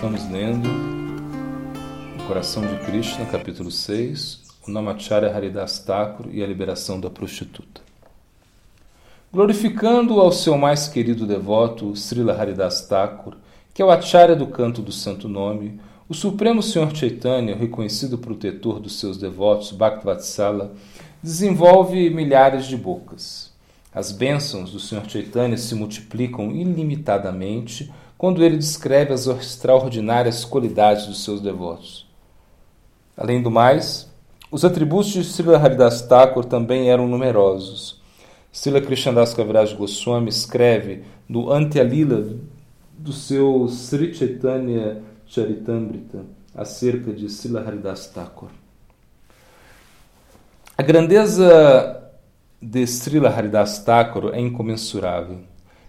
Estamos 0.00 0.30
lendo 0.30 0.66
O 2.18 2.26
Coração 2.26 2.66
de 2.66 2.74
Krishna, 2.86 3.26
capítulo 3.26 3.70
6, 3.70 4.40
o 4.66 4.70
Namacharya 4.70 5.30
Haridas 5.30 5.78
Thakur 5.78 6.28
e 6.32 6.42
a 6.42 6.46
liberação 6.46 6.98
da 6.98 7.10
prostituta. 7.10 7.82
Glorificando 9.30 10.18
ao 10.18 10.32
seu 10.32 10.56
mais 10.56 10.88
querido 10.88 11.26
devoto, 11.26 11.94
Srila 11.94 12.32
Haridas 12.32 12.80
Thakur, 12.88 13.36
que 13.74 13.82
é 13.82 13.84
o 13.84 13.90
acharya 13.90 14.34
do 14.34 14.46
canto 14.46 14.80
do 14.80 14.90
santo 14.90 15.28
nome, 15.28 15.78
o 16.08 16.14
Supremo 16.14 16.62
Senhor 16.62 16.96
Chaitanya, 16.96 17.54
o 17.54 17.58
reconhecido 17.58 18.16
protetor 18.16 18.80
dos 18.80 18.98
seus 18.98 19.18
devotos, 19.18 19.70
Bhaktivatsala, 19.70 20.72
desenvolve 21.22 22.08
milhares 22.08 22.64
de 22.64 22.74
bocas. 22.74 23.52
As 23.92 24.12
bênçãos 24.12 24.72
do 24.72 24.80
Senhor 24.80 25.04
Chaitanya 25.06 25.58
se 25.58 25.74
multiplicam 25.74 26.52
ilimitadamente 26.52 27.92
quando 28.20 28.44
ele 28.44 28.58
descreve 28.58 29.14
as 29.14 29.26
extraordinárias 29.26 30.44
qualidades 30.44 31.06
dos 31.06 31.24
seus 31.24 31.40
devotos. 31.40 32.06
Além 33.16 33.40
do 33.40 33.50
mais, 33.50 34.12
os 34.52 34.62
atributos 34.62 35.10
de 35.10 35.24
Srila 35.24 35.56
Haridas 35.56 36.02
Thakur 36.02 36.44
também 36.44 36.90
eram 36.90 37.08
numerosos. 37.08 37.98
Srila 38.52 38.82
Krishnadas 38.82 39.32
Kaviraj 39.32 39.74
Goswami 39.74 40.28
escreve 40.28 41.02
no 41.26 41.50
Antyalila 41.50 42.36
do 42.92 43.10
seu 43.10 43.66
Sri 43.68 44.12
Chaitanya 44.12 45.00
Charitamrita 45.26 46.18
acerca 46.54 47.14
de 47.14 47.26
Srila 47.30 47.62
Haridas 47.66 48.06
Thakur. 48.08 48.50
A 50.76 50.82
grandeza 50.82 52.02
de 52.60 52.86
Srila 52.86 53.30
Haridas 53.30 53.78
Thakur 53.78 54.34
é 54.34 54.40
incomensurável. 54.40 55.38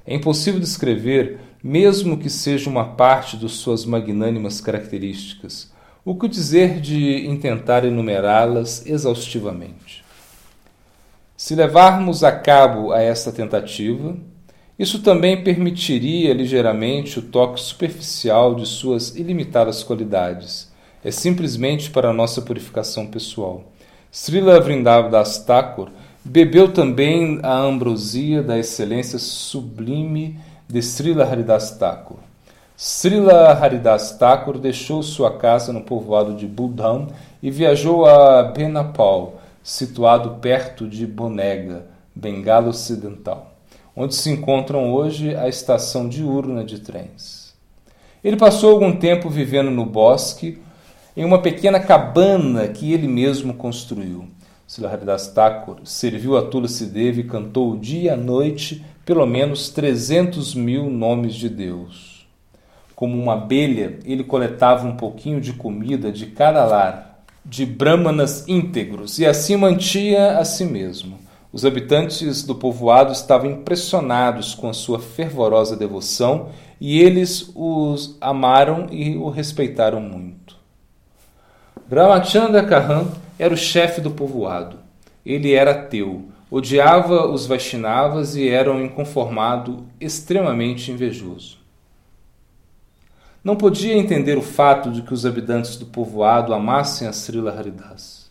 É 0.05 0.15
impossível 0.15 0.61
descrever, 0.61 1.50
mesmo 1.63 2.17
que 2.17 2.29
seja 2.29 2.69
uma 2.69 2.85
parte 2.85 3.37
de 3.37 3.47
suas 3.49 3.85
magnânimas 3.85 4.59
características. 4.61 5.71
O 6.03 6.15
que 6.15 6.27
dizer 6.27 6.79
de 6.79 7.27
intentar 7.27 7.85
enumerá-las 7.85 8.85
exaustivamente? 8.85 10.03
Se 11.37 11.55
levarmos 11.55 12.23
a 12.23 12.31
cabo 12.31 12.91
a 12.91 13.01
esta 13.01 13.31
tentativa, 13.31 14.15
isso 14.77 15.01
também 15.01 15.43
permitiria 15.43 16.33
ligeiramente 16.33 17.19
o 17.19 17.21
toque 17.21 17.59
superficial 17.59 18.55
de 18.55 18.65
suas 18.65 19.15
ilimitadas 19.15 19.83
qualidades. 19.83 20.71
É 21.03 21.11
simplesmente 21.11 21.89
para 21.91 22.13
nossa 22.13 22.41
purificação 22.41 23.07
pessoal. 23.07 23.71
Srila 24.11 24.59
Vrindavan 24.59 25.23
Thakur 25.45 25.89
Bebeu 26.23 26.71
também 26.71 27.39
a 27.41 27.57
ambrosia 27.57 28.43
da 28.43 28.59
excelência 28.59 29.17
sublime 29.17 30.37
de 30.71 30.81
Srila 30.81 31.25
Haridas 31.25 31.71
Thakur. 31.71 32.17
Srila 32.77 33.51
Haridas 33.51 34.11
Thakur 34.17 34.57
deixou 34.57 35.03
sua 35.03 35.37
casa 35.37 35.73
no 35.73 35.81
povoado 35.81 36.33
de 36.33 36.47
Budhan 36.47 37.07
e 37.43 37.51
viajou 37.51 38.05
a 38.05 38.43
Benapal, 38.43 39.41
situado 39.61 40.39
perto 40.39 40.87
de 40.87 41.05
Bonega, 41.05 41.85
Bengala 42.15 42.69
Ocidental, 42.69 43.53
onde 43.93 44.15
se 44.15 44.31
encontram 44.31 44.93
hoje 44.93 45.35
a 45.35 45.49
estação 45.49 46.07
diurna 46.07 46.63
de 46.63 46.79
trens. 46.79 47.53
Ele 48.23 48.37
passou 48.37 48.71
algum 48.71 48.95
tempo 48.95 49.29
vivendo 49.29 49.69
no 49.69 49.85
bosque, 49.85 50.57
em 51.17 51.25
uma 51.25 51.41
pequena 51.41 51.81
cabana 51.81 52.65
que 52.69 52.93
ele 52.93 53.09
mesmo 53.09 53.55
construiu. 53.55 54.29
Haridas 54.89 55.27
Thakur 55.27 55.79
serviu 55.83 56.37
a 56.37 56.43
Tulsi 56.43 56.85
Devi 56.85 57.21
e 57.21 57.25
cantou 57.25 57.75
dia 57.75 58.13
e 58.13 58.15
noite 58.15 58.85
pelo 59.11 59.25
menos 59.25 59.67
300 59.67 60.55
mil 60.55 60.89
nomes 60.89 61.33
de 61.33 61.49
Deus. 61.49 62.25
Como 62.95 63.21
uma 63.21 63.33
abelha, 63.33 63.99
ele 64.05 64.23
coletava 64.23 64.87
um 64.87 64.95
pouquinho 64.95 65.41
de 65.41 65.51
comida 65.51 66.13
de 66.13 66.27
cada 66.27 66.63
lar, 66.63 67.21
de 67.45 67.65
brahmanas 67.65 68.47
íntegros, 68.47 69.19
e 69.19 69.25
assim 69.25 69.57
mantia 69.57 70.37
a 70.37 70.45
si 70.45 70.63
mesmo. 70.63 71.19
Os 71.51 71.65
habitantes 71.65 72.43
do 72.43 72.55
povoado 72.55 73.11
estavam 73.11 73.51
impressionados 73.51 74.55
com 74.55 74.69
a 74.69 74.73
sua 74.73 74.97
fervorosa 74.97 75.75
devoção 75.75 76.47
e 76.79 77.01
eles 77.01 77.51
os 77.53 78.15
amaram 78.21 78.87
e 78.91 79.17
o 79.17 79.27
respeitaram 79.27 79.99
muito. 79.99 80.55
Ramachandra 81.91 82.63
Kahan 82.63 83.07
era 83.37 83.53
o 83.53 83.57
chefe 83.57 83.99
do 83.99 84.11
povoado. 84.11 84.77
Ele 85.25 85.53
era 85.53 85.71
ateu, 85.71 86.30
odiava 86.51 87.27
os 87.27 87.45
Vaishnavas 87.47 88.35
e 88.35 88.49
era 88.49 88.69
um 88.69 88.83
inconformado 88.83 89.85
extremamente 90.01 90.91
invejoso. 90.91 91.59
Não 93.41 93.55
podia 93.55 93.95
entender 93.95 94.37
o 94.37 94.41
fato 94.41 94.91
de 94.91 95.01
que 95.01 95.13
os 95.13 95.25
habitantes 95.25 95.77
do 95.77 95.85
povoado 95.85 96.53
amassem 96.53 97.07
a 97.07 97.13
Srila 97.13 97.57
Haridas. 97.57 98.29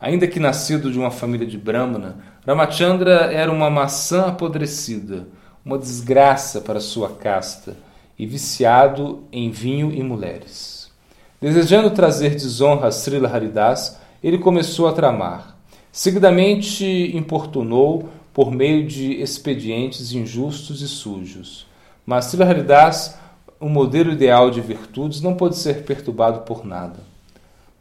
Ainda 0.00 0.28
que 0.28 0.38
nascido 0.38 0.92
de 0.92 0.98
uma 0.98 1.10
família 1.10 1.46
de 1.46 1.58
Brahmana, 1.58 2.16
Ramachandra 2.46 3.32
era 3.32 3.50
uma 3.50 3.68
maçã 3.68 4.26
apodrecida, 4.28 5.26
uma 5.64 5.76
desgraça 5.76 6.60
para 6.60 6.80
sua 6.80 7.10
casta 7.10 7.76
e 8.16 8.24
viciado 8.24 9.24
em 9.32 9.50
vinho 9.50 9.92
e 9.92 10.02
mulheres. 10.02 10.90
Desejando 11.40 11.90
trazer 11.90 12.30
desonra 12.30 12.88
a 12.88 12.92
Srila 12.92 13.28
Haridas, 13.28 13.98
ele 14.22 14.38
começou 14.38 14.86
a 14.86 14.92
tramar. 14.92 15.57
Seguidamente 15.98 16.86
importunou 17.12 18.08
por 18.32 18.52
meio 18.52 18.86
de 18.86 19.20
expedientes 19.20 20.12
injustos 20.12 20.80
e 20.80 20.86
sujos. 20.86 21.66
Mas 22.06 22.32
Haridas, 22.40 23.18
o 23.58 23.68
modelo 23.68 24.12
ideal 24.12 24.48
de 24.48 24.60
virtudes, 24.60 25.20
não 25.20 25.34
pode 25.34 25.56
ser 25.56 25.82
perturbado 25.82 26.42
por 26.42 26.64
nada. 26.64 27.00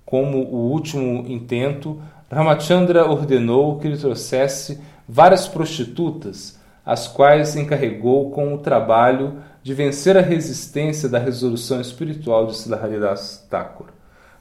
Como 0.03 0.39
o 0.39 0.71
último 0.71 1.27
intento, 1.31 2.01
Ramachandra 2.31 3.07
ordenou 3.07 3.77
que 3.77 3.85
ele 3.85 3.97
trouxesse 3.97 4.81
várias 5.07 5.47
prostitutas, 5.47 6.59
as 6.83 7.07
quais 7.07 7.55
encarregou 7.55 8.31
com 8.31 8.51
o 8.51 8.57
trabalho 8.57 9.35
de 9.61 9.75
vencer 9.75 10.17
a 10.17 10.21
resistência 10.21 11.07
da 11.07 11.19
resolução 11.19 11.79
espiritual 11.79 12.47
de 12.47 12.73
Haridas 12.73 13.45
Thakur, 13.47 13.89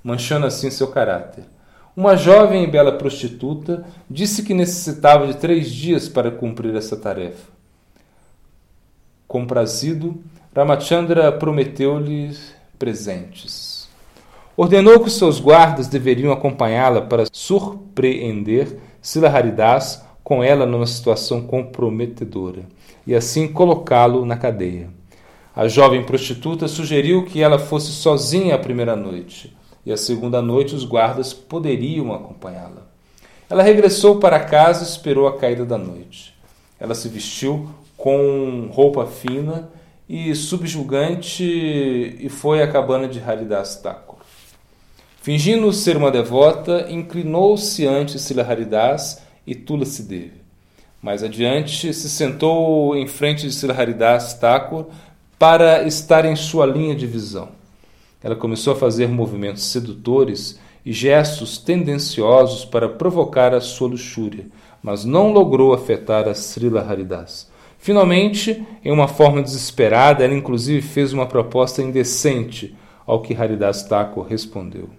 manchando 0.03 0.47
assim 0.47 0.71
seu 0.71 0.89
caráter. 0.89 1.45
Uma 1.97 2.15
jovem 2.15 2.63
e 2.63 2.67
bela 2.67 2.93
prostituta 2.93 3.87
disse 4.11 4.43
que 4.43 4.53
necessitava 4.53 5.27
de 5.27 5.39
três 5.39 5.71
dias 5.71 6.11
para 6.11 6.31
cumprir 6.31 6.77
essa 6.77 6.95
tarefa. 6.95 7.51
Comprazido, 9.27 10.23
Ramachandra 10.55 11.33
prometeu-lhe 11.33 12.37
presentes. 12.79 13.89
Ordenou 14.55 15.01
que 15.01 15.09
seus 15.09 15.41
guardas 15.41 15.89
deveriam 15.89 16.35
acompanhá-la 16.35 17.01
para 17.01 17.25
surpreender 17.33 18.79
Sila 19.01 19.31
Haridas 19.31 20.05
com 20.23 20.45
ela 20.45 20.67
numa 20.67 20.87
situação 20.87 21.47
comprometedora 21.47 22.65
e 23.07 23.15
assim 23.15 23.49
colocá-lo 23.49 24.27
na 24.27 24.37
cadeia. 24.37 24.91
A 25.55 25.67
jovem 25.67 26.05
prostituta 26.05 26.69
sugeriu 26.69 27.25
que 27.25 27.43
ela 27.43 27.59
fosse 27.59 27.91
sozinha 27.93 28.55
a 28.55 28.59
primeira 28.59 28.95
noite 28.95 29.57
e 29.87 29.93
a 29.93 29.97
segunda 29.97 30.43
noite 30.43 30.75
os 30.75 30.85
guardas 30.85 31.33
poderiam 31.33 32.13
acompanhá-la. 32.13 32.83
Ela 33.49 33.63
regressou 33.63 34.19
para 34.19 34.41
casa 34.41 34.83
e 34.83 34.87
esperou 34.89 35.29
a 35.29 35.39
caída 35.39 35.65
da 35.65 35.79
noite. 35.79 36.35
Ela 36.81 36.93
se 36.95 37.09
vestiu 37.09 37.71
com 37.97 38.69
roupa 38.73 39.07
fina 39.07 39.71
e 40.09 40.35
subjugante 40.35 41.45
e 41.45 42.29
foi 42.29 42.61
à 42.61 42.71
cabana 42.71 43.07
de 43.07 43.21
Haridas 43.21 43.77
Thakur. 43.77 44.19
Fingindo 45.23 45.73
ser 45.73 45.97
uma 45.97 46.11
devota, 46.11 46.87
inclinou-se 46.91 47.87
ante 47.87 48.19
Sila 48.19 48.43
Haridas 48.43 49.23
e 49.47 49.55
Tulasi 49.55 50.03
Devi. 50.03 50.47
Mais 51.01 51.23
adiante, 51.23 51.95
se 51.95 52.11
sentou 52.11 52.97
em 52.97 53.07
frente 53.07 53.43
de 53.47 53.53
Sila 53.53 53.75
Haridas 53.75 54.35
Thakur 54.35 54.87
para 55.39 55.85
estar 55.85 56.25
em 56.25 56.35
sua 56.35 56.67
linha 56.67 56.95
de 56.95 57.07
visão. 57.07 57.56
Ela 58.27 58.35
começou 58.35 58.73
a 58.73 58.77
fazer 58.77 59.07
movimentos 59.09 59.63
sedutores 59.67 60.59
e 60.85 60.93
gestos 60.93 61.59
tendenciosos 61.59 62.65
para 62.65 62.89
provocar 62.89 63.55
a 63.55 63.61
sua 63.61 63.87
luxúria, 63.87 64.47
mas 64.83 65.05
não 65.05 65.33
logrou 65.33 65.73
afetar 65.73 66.27
a 66.27 66.35
Srila 66.35 66.81
Haridas. 66.81 67.49
Finalmente, 67.79 68.67
em 68.85 68.91
uma 68.91 69.07
forma 69.07 69.41
desesperada, 69.41 70.25
ela 70.25 70.35
inclusive 70.35 70.83
fez 70.83 71.13
uma 71.13 71.27
proposta 71.27 71.81
indecente, 71.81 72.75
ao 73.07 73.23
que 73.23 73.33
Haridas 73.33 73.85
Thakur 73.85 74.27
respondeu. 74.27 74.91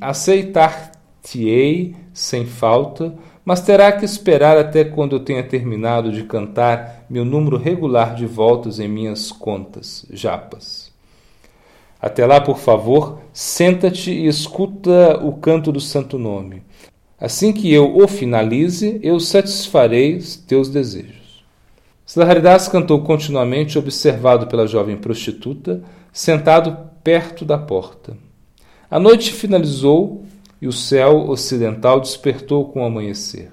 Aceitar-te-ei 0.00 1.94
sem 2.12 2.44
falta, 2.46 3.14
mas 3.44 3.60
terá 3.60 3.92
que 3.92 4.04
esperar 4.04 4.58
até 4.58 4.82
quando 4.82 5.14
eu 5.14 5.20
tenha 5.20 5.44
terminado 5.44 6.10
de 6.10 6.24
cantar 6.24 7.06
meu 7.08 7.24
número 7.24 7.56
regular 7.56 8.16
de 8.16 8.26
voltas 8.26 8.80
em 8.80 8.88
minhas 8.88 9.30
contas, 9.30 10.04
japas. 10.10 10.85
Até 12.00 12.26
lá, 12.26 12.40
por 12.40 12.58
favor, 12.58 13.20
senta-te 13.32 14.10
e 14.10 14.26
escuta 14.26 15.18
o 15.22 15.32
canto 15.32 15.72
do 15.72 15.80
santo 15.80 16.18
nome. 16.18 16.62
Assim 17.18 17.52
que 17.52 17.72
eu 17.72 17.96
o 17.96 18.06
finalize, 18.06 19.00
eu 19.02 19.18
satisfarei 19.18 20.20
teus 20.46 20.68
desejos. 20.68 21.44
Silaharidas 22.04 22.68
cantou 22.68 23.02
continuamente, 23.02 23.78
observado 23.78 24.46
pela 24.46 24.66
jovem 24.66 24.96
prostituta, 24.96 25.82
sentado 26.12 26.76
perto 27.02 27.44
da 27.44 27.58
porta. 27.58 28.16
A 28.90 29.00
noite 29.00 29.32
finalizou 29.32 30.24
e 30.60 30.68
o 30.68 30.72
céu 30.72 31.28
ocidental 31.28 32.00
despertou 32.00 32.66
com 32.66 32.82
o 32.82 32.84
amanhecer. 32.84 33.50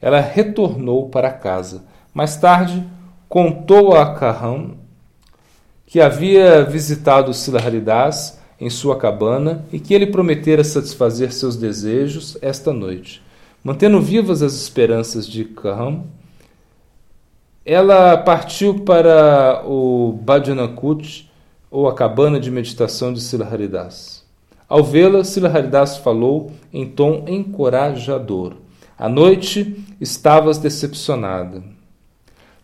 Ela 0.00 0.20
retornou 0.20 1.08
para 1.08 1.30
casa. 1.30 1.84
Mais 2.12 2.36
tarde, 2.36 2.84
contou 3.28 3.96
a 3.96 4.14
Carrão 4.14 4.76
que 5.86 6.00
havia 6.00 6.64
visitado 6.64 7.32
Silaharidas 7.32 8.38
em 8.60 8.68
sua 8.68 8.96
cabana 8.96 9.64
e 9.72 9.78
que 9.78 9.94
ele 9.94 10.06
prometera 10.06 10.64
satisfazer 10.64 11.32
seus 11.32 11.56
desejos 11.56 12.36
esta 12.42 12.72
noite. 12.72 13.22
Mantendo 13.62 14.00
vivas 14.00 14.42
as 14.42 14.54
esperanças 14.54 15.26
de 15.26 15.44
Carrão, 15.44 16.04
ela 17.64 18.16
partiu 18.16 18.80
para 18.80 19.62
o 19.66 20.12
Bhajanakut, 20.22 21.30
ou 21.70 21.88
a 21.88 21.94
cabana 21.94 22.38
de 22.40 22.50
meditação 22.50 23.12
de 23.12 23.20
Silaharidas. 23.20 24.24
Ao 24.68 24.82
vê-la, 24.82 25.24
Silaharidas 25.24 25.98
falou 25.98 26.52
em 26.72 26.86
tom 26.86 27.24
encorajador. 27.28 28.54
À 28.98 29.08
noite 29.08 29.84
estavas 30.00 30.58
decepcionada. 30.58 31.62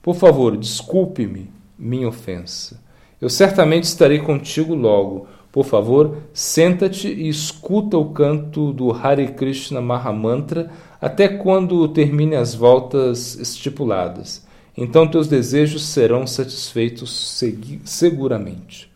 Por 0.00 0.14
favor, 0.14 0.56
desculpe-me 0.56 1.50
minha 1.78 2.08
ofensa. 2.08 2.81
Eu 3.22 3.30
certamente 3.30 3.84
estarei 3.84 4.18
contigo 4.18 4.74
logo. 4.74 5.28
Por 5.52 5.64
favor, 5.64 6.16
senta-te 6.34 7.06
e 7.06 7.28
escuta 7.28 7.96
o 7.96 8.10
canto 8.10 8.72
do 8.72 8.90
Hare 8.90 9.28
Krishna 9.28 9.80
Mahamantra 9.80 10.72
até 11.00 11.28
quando 11.28 11.86
termine 11.86 12.34
as 12.34 12.52
voltas 12.52 13.36
estipuladas. 13.36 14.44
Então 14.76 15.06
teus 15.06 15.28
desejos 15.28 15.84
serão 15.84 16.26
satisfeitos 16.26 17.40
seguramente. 17.84 18.90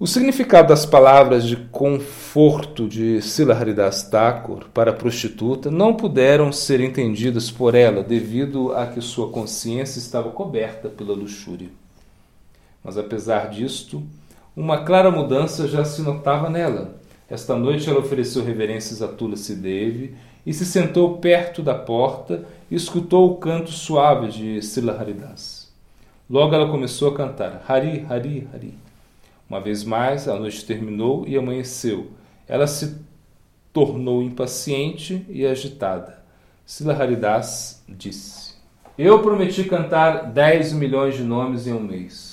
O 0.00 0.06
significado 0.06 0.70
das 0.70 0.84
palavras 0.84 1.44
de 1.44 1.54
conforto 1.54 2.88
de 2.88 3.22
Silaharidas 3.22 4.02
Thakur 4.02 4.64
para 4.74 4.90
a 4.90 4.94
prostituta 4.94 5.70
não 5.70 5.94
puderam 5.94 6.50
ser 6.50 6.80
entendidas 6.80 7.48
por 7.48 7.76
ela 7.76 8.02
devido 8.02 8.72
a 8.72 8.88
que 8.88 9.00
sua 9.00 9.28
consciência 9.30 10.00
estava 10.00 10.30
coberta 10.30 10.88
pela 10.88 11.14
luxúria. 11.14 11.68
Mas 12.88 12.96
apesar 12.96 13.50
disto, 13.50 14.02
uma 14.56 14.82
clara 14.82 15.10
mudança 15.10 15.68
já 15.68 15.84
se 15.84 16.00
notava 16.00 16.48
nela. 16.48 16.94
Esta 17.28 17.54
noite 17.54 17.86
ela 17.86 17.98
ofereceu 17.98 18.42
reverências 18.42 19.02
a 19.02 19.08
Tulasi 19.08 19.56
Devi 19.56 20.16
e 20.46 20.54
se 20.54 20.64
sentou 20.64 21.18
perto 21.18 21.62
da 21.62 21.74
porta 21.74 22.46
e 22.70 22.74
escutou 22.74 23.30
o 23.30 23.36
canto 23.36 23.70
suave 23.70 24.28
de 24.28 24.62
Silaharidas. 24.62 25.70
Logo 26.30 26.54
ela 26.54 26.70
começou 26.70 27.10
a 27.10 27.14
cantar 27.14 27.62
Hari, 27.68 28.06
Hari, 28.08 28.48
Hari. 28.54 28.74
Uma 29.50 29.60
vez 29.60 29.84
mais, 29.84 30.26
a 30.26 30.38
noite 30.38 30.64
terminou 30.64 31.28
e 31.28 31.36
amanheceu. 31.36 32.06
Ela 32.48 32.66
se 32.66 32.96
tornou 33.70 34.22
impaciente 34.22 35.26
e 35.28 35.44
agitada. 35.44 36.24
Silaharidas 36.64 37.84
disse: 37.86 38.54
Eu 38.96 39.20
prometi 39.20 39.64
cantar 39.64 40.32
10 40.32 40.72
milhões 40.72 41.18
de 41.18 41.22
nomes 41.22 41.66
em 41.66 41.74
um 41.74 41.80
mês, 41.80 42.27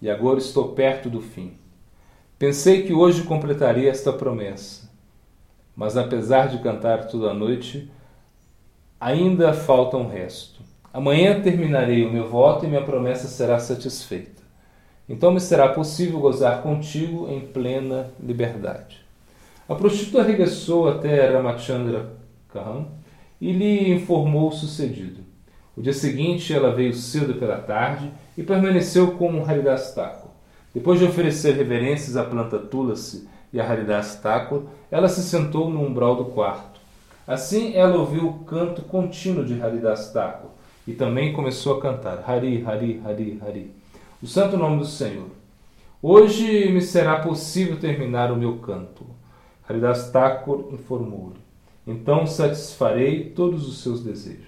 e 0.00 0.10
agora 0.10 0.38
estou 0.38 0.68
perto 0.68 1.08
do 1.08 1.20
fim. 1.20 1.52
Pensei 2.38 2.82
que 2.82 2.92
hoje 2.92 3.22
completaria 3.24 3.90
esta 3.90 4.12
promessa, 4.12 4.88
mas 5.74 5.96
apesar 5.96 6.48
de 6.48 6.58
cantar 6.58 7.08
toda 7.08 7.30
a 7.30 7.34
noite, 7.34 7.90
ainda 9.00 9.52
falta 9.52 9.96
um 9.96 10.08
resto. 10.08 10.60
Amanhã 10.92 11.40
terminarei 11.40 12.06
o 12.06 12.12
meu 12.12 12.28
voto 12.28 12.64
e 12.64 12.68
minha 12.68 12.82
promessa 12.82 13.28
será 13.28 13.58
satisfeita. 13.58 14.42
Então 15.08 15.32
me 15.32 15.40
será 15.40 15.68
possível 15.68 16.20
gozar 16.20 16.62
contigo 16.62 17.28
em 17.28 17.40
plena 17.40 18.10
liberdade. 18.22 19.04
A 19.68 19.74
prostituta 19.74 20.22
regressou 20.22 20.88
até 20.88 21.30
Ramachandra 21.30 22.10
Kahan 22.48 22.86
e 23.40 23.52
lhe 23.52 23.92
informou 23.92 24.48
o 24.48 24.52
sucedido. 24.52 25.20
O 25.76 25.82
dia 25.82 25.92
seguinte 25.92 26.52
ela 26.52 26.74
veio 26.74 26.94
cedo 26.94 27.34
pela 27.34 27.58
tarde 27.58 28.10
e 28.38 28.42
permaneceu 28.44 29.10
com 29.16 29.44
Haridas 29.44 29.92
Thakur. 29.92 30.30
Depois 30.72 31.00
de 31.00 31.04
oferecer 31.04 31.56
reverências 31.56 32.16
à 32.16 32.22
planta 32.22 32.56
Tulasi 32.56 33.28
e 33.52 33.60
a 33.60 33.68
Haridas 33.68 34.14
Thakur, 34.14 34.62
ela 34.92 35.08
se 35.08 35.22
sentou 35.24 35.68
no 35.68 35.82
umbral 35.82 36.14
do 36.14 36.26
quarto. 36.26 36.78
Assim 37.26 37.74
ela 37.74 37.98
ouviu 37.98 38.28
o 38.28 38.44
canto 38.44 38.82
contínuo 38.82 39.44
de 39.44 39.60
Haridas 39.60 40.12
Thakur 40.12 40.50
e 40.86 40.92
também 40.92 41.32
começou 41.32 41.76
a 41.76 41.80
cantar 41.80 42.22
Hari, 42.24 42.64
Hari, 42.64 43.02
Hari, 43.04 43.42
Hari 43.44 43.72
o 44.22 44.26
santo 44.28 44.56
nome 44.56 44.78
do 44.78 44.86
Senhor. 44.86 45.30
Hoje 46.00 46.70
me 46.70 46.80
será 46.80 47.18
possível 47.18 47.76
terminar 47.80 48.30
o 48.30 48.36
meu 48.36 48.58
canto. 48.58 49.04
Haridas 49.68 50.12
Thakur 50.12 50.68
informou-lhe. 50.72 51.40
Então 51.84 52.24
satisfarei 52.24 53.30
todos 53.30 53.66
os 53.66 53.82
seus 53.82 54.00
desejos. 54.00 54.47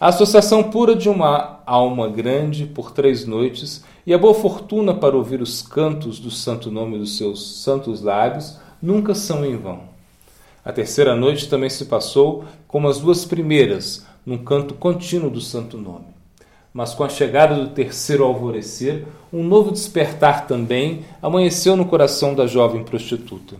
A 0.00 0.08
associação 0.08 0.62
pura 0.62 0.94
de 0.94 1.08
uma 1.08 1.60
alma 1.66 2.08
grande 2.08 2.66
por 2.66 2.92
três 2.92 3.26
noites 3.26 3.84
e 4.06 4.14
a 4.14 4.18
boa 4.18 4.34
fortuna 4.34 4.94
para 4.94 5.16
ouvir 5.16 5.40
os 5.42 5.60
cantos 5.60 6.18
do 6.18 6.30
santo 6.30 6.70
nome 6.70 6.98
dos 6.98 7.16
seus 7.16 7.62
santos 7.62 8.00
lábios 8.00 8.58
nunca 8.80 9.14
são 9.14 9.44
em 9.44 9.56
vão. 9.56 9.82
A 10.64 10.72
terceira 10.72 11.16
noite 11.16 11.48
também 11.48 11.70
se 11.70 11.86
passou 11.86 12.44
como 12.66 12.88
as 12.88 13.00
duas 13.00 13.24
primeiras, 13.24 14.06
num 14.24 14.38
canto 14.38 14.74
contínuo 14.74 15.30
do 15.30 15.40
santo 15.40 15.76
nome 15.76 16.18
mas 16.72 16.94
com 16.94 17.02
a 17.02 17.08
chegada 17.08 17.54
do 17.54 17.70
terceiro 17.70 18.24
alvorecer, 18.24 19.04
um 19.32 19.42
novo 19.42 19.72
despertar 19.72 20.46
também 20.46 21.04
amanheceu 21.20 21.76
no 21.76 21.84
coração 21.84 22.36
da 22.36 22.46
jovem 22.46 22.84
prostituta. 22.84 23.56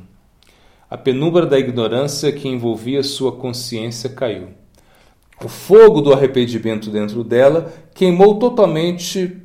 A 0.91 0.97
penumbra 0.97 1.45
da 1.45 1.59
ignorância 1.59 2.31
que 2.31 2.47
envolvia 2.47 3.03
sua 3.03 3.33
consciência 3.33 4.09
caiu. 4.09 4.51
O 5.43 5.49
fogo 5.49 6.01
do 6.01 6.13
arrependimento 6.13 6.91
dentro 6.91 7.23
dela 7.23 7.73
queimou 7.95 8.39
totalmente 8.39 9.41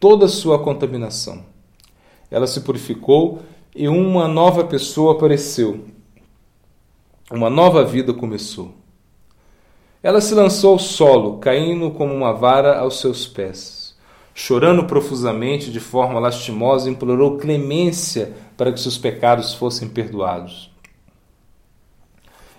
toda 0.00 0.24
a 0.24 0.28
sua 0.28 0.58
contaminação. 0.58 1.44
Ela 2.28 2.48
se 2.48 2.62
purificou 2.62 3.42
e 3.76 3.86
uma 3.86 4.26
nova 4.26 4.64
pessoa 4.64 5.12
apareceu. 5.12 5.84
Uma 7.30 7.48
nova 7.48 7.84
vida 7.84 8.12
começou. 8.12 8.74
Ela 10.02 10.20
se 10.20 10.34
lançou 10.34 10.72
ao 10.72 10.78
solo, 10.80 11.38
caindo 11.38 11.92
como 11.92 12.12
uma 12.12 12.32
vara 12.32 12.78
aos 12.78 12.98
seus 12.98 13.28
pés. 13.28 13.94
Chorando 14.34 14.84
profusamente, 14.84 15.70
de 15.70 15.78
forma 15.78 16.18
lastimosa, 16.18 16.90
implorou 16.90 17.38
clemência 17.38 18.34
para 18.56 18.72
que 18.72 18.80
seus 18.80 18.98
pecados 18.98 19.54
fossem 19.54 19.88
perdoados. 19.88 20.71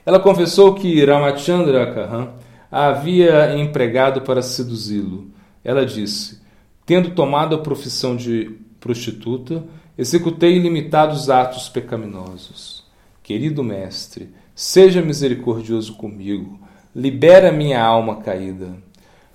Ela 0.06 0.20
confessou 0.20 0.74
que 0.74 1.04
Ramachandra 1.04 1.94
Kahan 1.94 2.30
a 2.72 2.88
havia 2.88 3.58
empregado 3.58 4.22
para 4.22 4.42
seduzi-lo. 4.42 5.32
Ela 5.64 5.86
disse: 5.86 6.42
Tendo 6.86 7.12
tomado 7.12 7.56
a 7.56 7.60
profissão 7.60 8.16
de 8.16 8.58
prostituta, 8.80 9.64
executei 9.98 10.56
ilimitados 10.56 11.30
atos 11.30 11.70
pecaminosos. 11.70 12.84
Querido 13.22 13.64
mestre, 13.64 14.30
seja 14.54 15.02
misericordioso 15.02 15.94
comigo 15.96 16.60
libera 16.96 17.52
minha 17.52 17.84
alma 17.84 18.18
caída. 18.18 18.76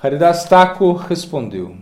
Haridas 0.01 0.45
Thakur 0.45 0.97
respondeu: 1.09 1.77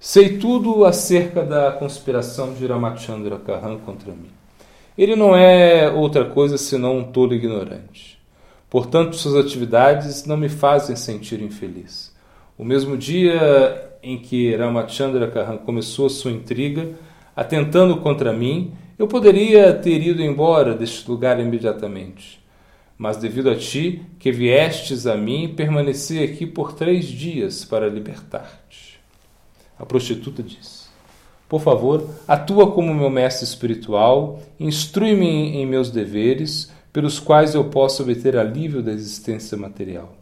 Sei 0.00 0.38
tudo 0.38 0.84
acerca 0.84 1.44
da 1.44 1.72
conspiração 1.72 2.54
de 2.54 2.66
Ramachandra 2.66 3.38
Kahan 3.38 3.78
contra 3.78 4.12
mim. 4.12 4.37
Ele 4.98 5.14
não 5.14 5.36
é 5.36 5.88
outra 5.88 6.24
coisa 6.24 6.58
senão 6.58 6.98
um 6.98 7.04
tolo 7.12 7.32
ignorante. 7.32 8.18
Portanto, 8.68 9.14
suas 9.14 9.46
atividades 9.46 10.26
não 10.26 10.36
me 10.36 10.48
fazem 10.48 10.96
sentir 10.96 11.40
infeliz. 11.40 12.12
O 12.58 12.64
mesmo 12.64 12.96
dia 12.96 13.96
em 14.02 14.18
que 14.18 14.56
Ramachandra 14.56 15.30
Kahan 15.30 15.58
começou 15.58 16.10
sua 16.10 16.32
intriga, 16.32 16.90
atentando 17.36 17.98
contra 17.98 18.32
mim, 18.32 18.72
eu 18.98 19.06
poderia 19.06 19.72
ter 19.72 20.04
ido 20.04 20.20
embora 20.20 20.74
deste 20.74 21.08
lugar 21.08 21.38
imediatamente. 21.38 22.44
Mas 22.98 23.16
devido 23.16 23.50
a 23.50 23.54
ti, 23.54 24.02
que 24.18 24.32
viestes 24.32 25.06
a 25.06 25.16
mim, 25.16 25.54
permaneci 25.56 26.20
aqui 26.24 26.44
por 26.44 26.72
três 26.72 27.06
dias 27.06 27.64
para 27.64 27.88
libertar-te. 27.88 28.98
A 29.78 29.86
prostituta 29.86 30.42
disse: 30.42 30.77
Por 31.48 31.60
favor, 31.60 32.08
atua 32.26 32.70
como 32.70 32.94
meu 32.94 33.08
mestre 33.08 33.44
espiritual, 33.44 34.40
instrui-me 34.60 35.56
em 35.56 35.66
meus 35.66 35.90
deveres, 35.90 36.70
pelos 36.92 37.18
quais 37.18 37.54
eu 37.54 37.64
possa 37.64 38.02
obter 38.02 38.36
alívio 38.36 38.82
da 38.82 38.92
existência 38.92 39.56
material. 39.56 40.14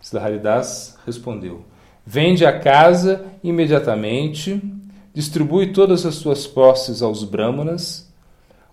Siddharidas 0.00 0.96
respondeu: 1.06 1.64
Vende 2.04 2.44
a 2.44 2.58
casa 2.58 3.24
imediatamente, 3.42 4.60
distribui 5.12 5.72
todas 5.72 6.04
as 6.04 6.16
suas 6.16 6.46
posses 6.46 7.02
aos 7.02 7.22
brahmanas 7.24 8.04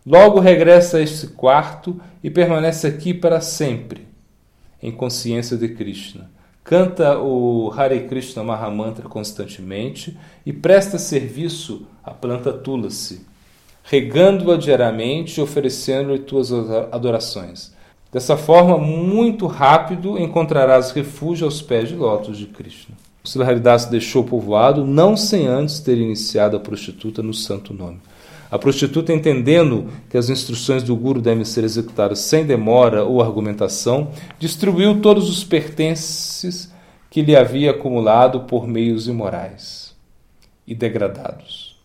Logo 0.05 0.39
regressa 0.39 0.97
a 0.97 1.01
este 1.01 1.27
quarto 1.27 1.99
e 2.23 2.29
permanece 2.29 2.87
aqui 2.87 3.13
para 3.13 3.39
sempre. 3.39 4.09
em 4.83 4.91
consciência 4.91 5.55
de 5.55 5.69
Krishna. 5.69 6.31
Canta 6.71 7.19
o 7.19 7.69
Hare 7.75 7.99
Krishna 8.07 8.45
Mahamantra 8.45 9.09
constantemente 9.09 10.17
e 10.45 10.53
presta 10.53 10.97
serviço 10.97 11.85
à 12.01 12.11
planta 12.11 12.53
Tulasi, 12.53 13.27
regando-a 13.83 14.55
diariamente 14.55 15.37
e 15.37 15.43
oferecendo-lhe 15.43 16.19
tuas 16.19 16.49
adorações. 16.89 17.73
Dessa 18.09 18.37
forma, 18.37 18.77
muito 18.77 19.47
rápido 19.47 20.17
encontrarás 20.17 20.91
refúgio 20.91 21.43
aos 21.43 21.61
pés 21.61 21.89
de 21.89 21.95
lótus 21.97 22.37
de 22.37 22.45
Krishna. 22.45 22.95
O 23.21 23.27
Sri 23.27 23.43
Haridas 23.43 23.87
deixou 23.87 24.23
o 24.23 24.27
povoado 24.27 24.85
não 24.85 25.17
sem 25.17 25.47
antes 25.47 25.81
ter 25.81 25.97
iniciado 25.97 26.55
a 26.55 26.59
prostituta 26.61 27.21
no 27.21 27.33
santo 27.33 27.73
nome. 27.73 27.99
A 28.51 28.59
prostituta, 28.59 29.13
entendendo 29.13 29.87
que 30.09 30.17
as 30.17 30.29
instruções 30.29 30.83
do 30.83 30.93
guru 30.93 31.21
devem 31.21 31.45
ser 31.45 31.63
executadas 31.63 32.19
sem 32.19 32.45
demora 32.45 33.05
ou 33.05 33.21
argumentação, 33.21 34.09
distribuiu 34.37 34.99
todos 34.99 35.29
os 35.29 35.41
pertences 35.41 36.69
que 37.09 37.21
lhe 37.21 37.33
havia 37.33 37.71
acumulado 37.71 38.41
por 38.41 38.67
meios 38.67 39.07
imorais 39.07 39.95
e 40.67 40.75
degradados. 40.75 41.77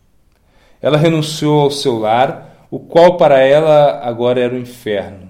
Ela 0.81 0.97
renunciou 0.97 1.61
ao 1.61 1.71
seu 1.71 1.97
lar, 1.97 2.67
o 2.69 2.79
qual 2.79 3.15
para 3.15 3.39
ela 3.39 4.01
agora 4.03 4.41
era 4.41 4.53
o 4.53 4.59
inferno. 4.59 5.29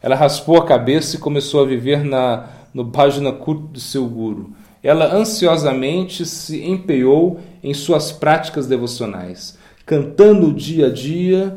Ela 0.00 0.14
raspou 0.14 0.56
a 0.56 0.64
cabeça 0.64 1.16
e 1.16 1.20
começou 1.20 1.62
a 1.62 1.66
viver 1.66 2.04
na, 2.04 2.48
no 2.72 2.84
Bhajana 2.84 3.32
Kurt 3.32 3.72
do 3.72 3.80
seu 3.80 4.06
guru. 4.06 4.52
Ela 4.84 5.12
ansiosamente 5.12 6.24
se 6.24 6.64
empenhou 6.64 7.40
em 7.60 7.74
suas 7.74 8.12
práticas 8.12 8.68
devocionais 8.68 9.55
cantando 9.86 10.52
dia 10.52 10.88
a 10.88 10.92
dia 10.92 11.56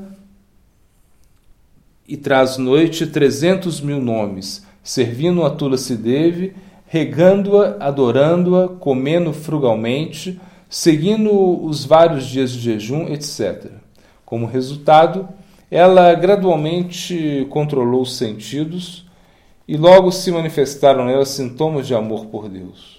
e 2.07 2.15
traz 2.15 2.59
noite 2.59 3.07
trezentos 3.07 3.81
mil 3.81 3.99
nomes, 3.99 4.63
servindo 4.83 5.43
a 5.43 5.49
Tulasi 5.49 5.95
Devi, 5.95 6.53
regando-a, 6.85 7.77
adorando-a, 7.79 8.67
comendo 8.67 9.33
frugalmente, 9.33 10.39
seguindo 10.69 11.31
os 11.65 11.83
vários 11.83 12.25
dias 12.27 12.51
de 12.51 12.59
jejum, 12.59 13.07
etc. 13.07 13.71
Como 14.23 14.45
resultado, 14.45 15.27
ela 15.71 16.13
gradualmente 16.13 17.47
controlou 17.49 18.03
os 18.03 18.15
sentidos 18.15 19.07
e 19.67 19.75
logo 19.75 20.11
se 20.11 20.31
manifestaram 20.31 21.05
nela 21.05 21.25
sintomas 21.25 21.87
de 21.87 21.95
amor 21.95 22.27
por 22.27 22.47
Deus. 22.47 22.98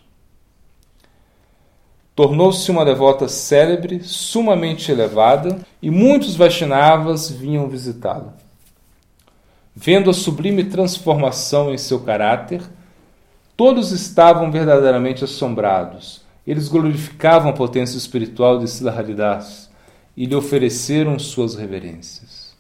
Tornou-se 2.21 2.71
uma 2.71 2.85
devota 2.85 3.29
célebre, 3.29 4.03
sumamente 4.05 4.93
elevada, 4.93 5.59
e 5.81 5.91
muitos 5.91 6.37
Vaishnavas 6.37 7.31
vinham 7.31 7.67
visitá-la. 7.67 8.35
Vendo 9.75 10.11
a 10.11 10.13
sublime 10.13 10.65
transformação 10.65 11.73
em 11.73 11.79
seu 11.79 12.01
caráter, 12.01 12.61
todos 13.57 13.91
estavam 13.91 14.51
verdadeiramente 14.51 15.25
assombrados. 15.25 16.21
Eles 16.47 16.69
glorificavam 16.69 17.53
a 17.53 17.55
potência 17.55 17.97
espiritual 17.97 18.59
de 18.59 18.69
Siddharidas 18.69 19.71
e 20.15 20.27
lhe 20.27 20.35
ofereceram 20.35 21.19
suas 21.19 21.55
reverências. 21.55 22.55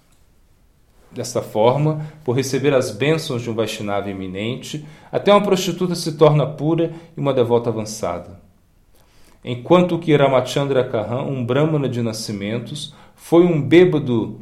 Desta 1.12 1.43
forma, 1.43 2.07
por 2.25 2.35
receber 2.35 2.73
as 2.73 2.90
bênçãos 2.90 3.43
de 3.43 3.50
um 3.50 3.55
Vaishnava 3.55 4.09
eminente, 4.09 4.87
até 5.12 5.31
uma 5.31 5.43
prostituta 5.43 5.95
se 5.95 6.12
torna 6.12 6.47
pura 6.47 6.93
e 7.14 7.21
uma 7.21 7.35
devota 7.35 7.69
avançada 7.69 8.49
enquanto 9.44 9.99
que 9.99 10.16
Ramachandra 10.16 10.85
Kahan, 10.85 11.23
um 11.23 11.44
brahmana 11.44 11.88
de 11.88 12.02
nascimentos, 12.02 12.94
foi 13.14 13.44
um 13.44 13.61
bêbado 13.61 14.40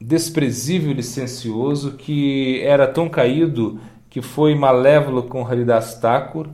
desprezível 0.00 0.90
e 0.90 0.94
licencioso 0.94 1.92
que 1.92 2.60
era 2.62 2.86
tão 2.86 3.08
caído 3.08 3.80
que 4.10 4.20
foi 4.20 4.54
malévolo 4.54 5.22
com 5.24 5.46
Haridas 5.46 5.98
Thakur 5.98 6.48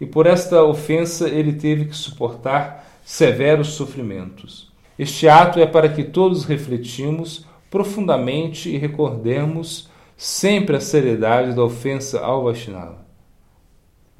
e 0.00 0.06
por 0.06 0.26
esta 0.26 0.62
ofensa 0.64 1.28
ele 1.28 1.52
teve 1.52 1.86
que 1.86 1.96
suportar 1.96 2.84
severos 3.04 3.68
sofrimentos. 3.68 4.72
Este 4.98 5.28
ato 5.28 5.60
é 5.60 5.66
para 5.66 5.88
que 5.88 6.04
todos 6.04 6.44
refletimos 6.44 7.44
profundamente 7.70 8.68
e 8.68 8.78
recordemos 8.78 9.90
sempre 10.16 10.76
a 10.76 10.80
seriedade 10.80 11.54
da 11.54 11.62
ofensa 11.62 12.20
ao 12.20 12.44
Vaishnava. 12.44 13.04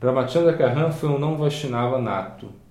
Ramachandra 0.03 0.53
Kahan 0.53 0.91
foi 0.91 1.09
um 1.09 1.19
não 1.19 1.37
Vaishnava 1.37 1.99
nato 2.01 2.64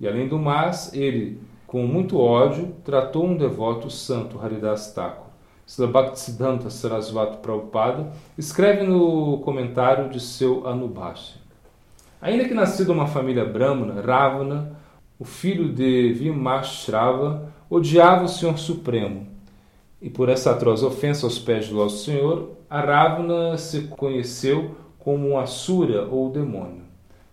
e 0.00 0.08
além 0.08 0.26
do 0.26 0.38
mais, 0.38 0.94
ele, 0.94 1.38
com 1.66 1.86
muito 1.86 2.18
ódio, 2.18 2.74
tratou 2.82 3.26
um 3.26 3.36
devoto 3.36 3.90
santo, 3.90 4.40
Haridas 4.40 4.92
Thakur. 4.92 5.26
Srila 5.66 5.92
Bhaktisiddhanta 5.92 6.68
Sarasvati 6.68 7.36
Prabhupada 7.36 8.10
escreve 8.36 8.84
no 8.84 9.38
comentário 9.38 10.08
de 10.08 10.18
seu 10.18 10.66
Anubhashya. 10.66 11.38
Ainda 12.20 12.44
que 12.44 12.54
nascido 12.54 12.92
uma 12.92 13.06
família 13.06 13.44
brahmana, 13.44 14.00
Ravana, 14.00 14.72
o 15.18 15.24
filho 15.24 15.72
de 15.72 16.12
Vimashrava, 16.12 17.52
odiava 17.68 18.24
o 18.24 18.28
Senhor 18.28 18.58
Supremo. 18.58 19.28
E 20.02 20.10
por 20.10 20.28
essa 20.28 20.50
atroz 20.50 20.82
ofensa 20.82 21.24
aos 21.24 21.38
pés 21.38 21.68
do 21.68 21.76
nosso 21.76 22.04
Senhor, 22.04 22.50
a 22.68 22.80
Ravana 22.80 23.56
se 23.56 23.82
conheceu 23.82 24.74
como 24.98 25.28
um 25.28 25.38
Asura 25.38 26.08
ou 26.10 26.30
demônio. 26.30 26.82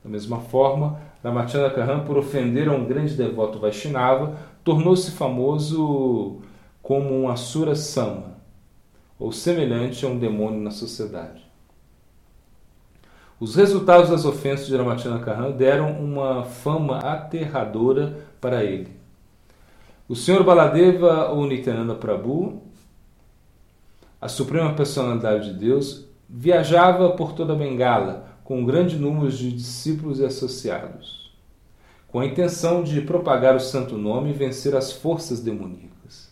Da 0.03 0.09
mesma 0.09 0.41
forma, 0.41 1.01
Ramachandra 1.27 1.69
Kahan, 1.69 2.05
por 2.05 2.17
ofender 2.17 2.69
a 2.69 2.71
um 2.71 2.85
grande 2.85 3.13
devoto 3.13 3.59
Vaishnava, 3.59 4.37
tornou-se 4.63 5.11
famoso 5.11 6.39
como 6.81 7.13
um 7.13 7.29
Asura 7.29 7.75
Sama, 7.75 8.37
ou 9.19 9.31
semelhante 9.33 10.05
a 10.05 10.07
um 10.07 10.17
demônio 10.17 10.61
na 10.61 10.71
sociedade. 10.71 11.45
Os 13.39 13.55
resultados 13.55 14.09
das 14.09 14.23
ofensas 14.23 14.67
de 14.67 14.77
Ramachandra 14.77 15.19
Kahan 15.19 15.51
deram 15.51 15.91
uma 15.91 16.45
fama 16.45 16.99
aterradora 16.99 18.17
para 18.39 18.63
ele. 18.63 18.95
O 20.07 20.15
Senhor 20.15 20.45
Baladeva 20.45 21.29
ou 21.29 21.45
Nityananda 21.45 21.93
Prabhu, 21.93 22.63
a 24.21 24.29
suprema 24.29 24.73
personalidade 24.73 25.51
de 25.51 25.59
Deus, 25.59 26.07
viajava 26.29 27.09
por 27.11 27.33
toda 27.33 27.51
a 27.51 27.55
Bengala 27.55 28.27
com 28.47 28.61
um 28.61 28.65
grande 28.65 28.95
número 28.95 29.29
de 29.29 29.51
discípulos 29.51 30.21
e 30.21 30.25
associados, 30.25 31.35
com 32.07 32.21
a 32.21 32.25
intenção 32.25 32.81
de 32.81 33.01
propagar 33.01 33.53
o 33.53 33.59
santo 33.59 33.97
nome 33.97 34.29
e 34.29 34.33
vencer 34.33 34.73
as 34.73 34.89
forças 34.89 35.41
demoníacas. 35.41 36.31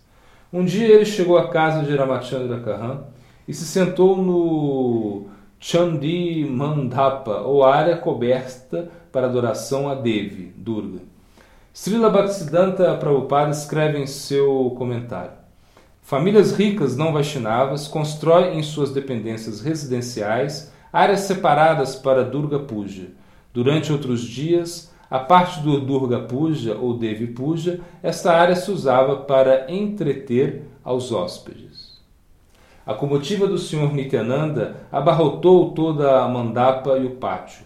Um 0.51 0.63
dia 0.63 0.87
ele 0.87 1.03
chegou 1.03 1.37
à 1.37 1.49
casa 1.49 1.83
de 1.83 1.93
Ramachandra 1.93 2.61
Kahan 2.61 3.03
e 3.45 3.53
se 3.53 3.65
sentou 3.65 4.15
no 4.15 5.25
Chandi 5.59 6.47
Mandapa, 6.49 7.41
ou 7.41 7.65
área 7.65 7.97
coberta 7.97 8.89
para 9.11 9.25
adoração 9.27 9.89
a 9.89 9.93
Devi, 9.93 10.53
Durga. 10.55 10.99
Srila 11.73 12.09
Bhaktisiddhanta 12.09 12.95
Prabhupada 12.95 13.51
escreve 13.51 13.97
em 13.97 14.07
seu 14.07 14.73
comentário: 14.77 15.33
Famílias 16.01 16.53
ricas 16.53 16.95
não 16.95 17.11
Vaishnavas 17.11 17.89
constroem 17.89 18.57
em 18.57 18.63
suas 18.63 18.91
dependências 18.91 19.59
residenciais 19.59 20.73
áreas 20.95 21.21
separadas 21.21 21.93
para 21.93 22.23
Durga 22.23 22.57
Puja. 22.57 23.07
Durante 23.53 23.91
outros 23.91 24.21
dias, 24.21 24.93
a 25.11 25.19
parte 25.19 25.59
do 25.59 25.81
Durga 25.81 26.19
Puja 26.19 26.75
ou 26.75 26.97
Devi 26.97 27.27
Puja, 27.27 27.81
esta 28.01 28.31
área 28.31 28.55
se 28.55 28.71
usava 28.71 29.17
para 29.17 29.69
entreter 29.69 30.69
aos 30.85 31.11
hóspedes. 31.11 31.99
A 32.85 32.93
comitiva 32.93 33.45
do 33.45 33.57
Sr. 33.57 33.93
Nityananda 33.93 34.87
abarrotou 34.89 35.71
toda 35.71 36.23
a 36.23 36.29
mandapa 36.29 36.97
e 36.97 37.05
o 37.05 37.17
pátio. 37.17 37.65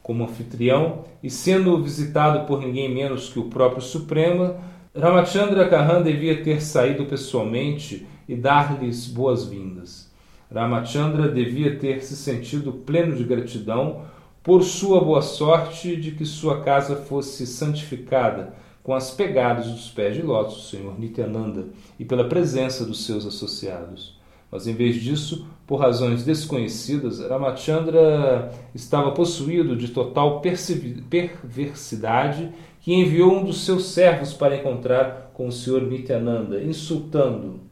Como 0.00 0.22
anfitrião 0.22 1.04
e 1.20 1.28
sendo 1.28 1.82
visitado 1.82 2.46
por 2.46 2.60
ninguém 2.60 2.88
menos 2.88 3.28
que 3.28 3.40
o 3.40 3.50
próprio 3.50 3.82
Supremo, 3.82 4.54
Ramachandra 4.96 5.68
Kahan 5.68 6.00
devia 6.02 6.44
ter 6.44 6.62
saído 6.62 7.06
pessoalmente 7.06 8.06
e 8.28 8.36
dar-lhes 8.36 9.08
boas-vindas. 9.08 10.07
Ramachandra 10.52 11.28
devia 11.28 11.78
ter 11.78 12.02
se 12.02 12.16
sentido 12.16 12.72
pleno 12.72 13.14
de 13.14 13.24
gratidão 13.24 14.02
por 14.42 14.62
sua 14.62 15.04
boa 15.04 15.20
sorte 15.20 15.94
de 15.96 16.12
que 16.12 16.24
sua 16.24 16.62
casa 16.62 16.96
fosse 16.96 17.46
santificada 17.46 18.54
com 18.82 18.94
as 18.94 19.10
pegadas 19.10 19.66
dos 19.66 19.90
pés 19.90 20.16
de 20.16 20.22
lótus 20.22 20.54
do 20.54 20.62
Senhor 20.62 20.98
Nityananda 20.98 21.66
e 21.98 22.04
pela 22.04 22.28
presença 22.28 22.86
dos 22.86 23.04
seus 23.04 23.26
associados. 23.26 24.16
Mas 24.50 24.66
em 24.66 24.72
vez 24.72 24.96
disso, 24.96 25.46
por 25.66 25.76
razões 25.76 26.24
desconhecidas, 26.24 27.20
Ramachandra 27.20 28.50
estava 28.74 29.12
possuído 29.12 29.76
de 29.76 29.88
total 29.88 30.40
perversidade 30.40 32.50
que 32.80 32.94
enviou 32.94 33.34
um 33.34 33.44
dos 33.44 33.66
seus 33.66 33.88
servos 33.88 34.32
para 34.32 34.56
encontrar 34.56 35.32
com 35.34 35.48
o 35.48 35.52
Senhor 35.52 35.82
Nityananda, 35.82 36.62
insultando 36.62 37.67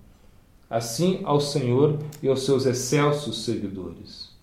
assim 0.69 1.21
ao 1.25 1.41
Senhor 1.41 1.99
e 2.23 2.29
aos 2.29 2.45
seus 2.45 2.67
excelsos 2.67 3.45
seguidores. 3.45 4.35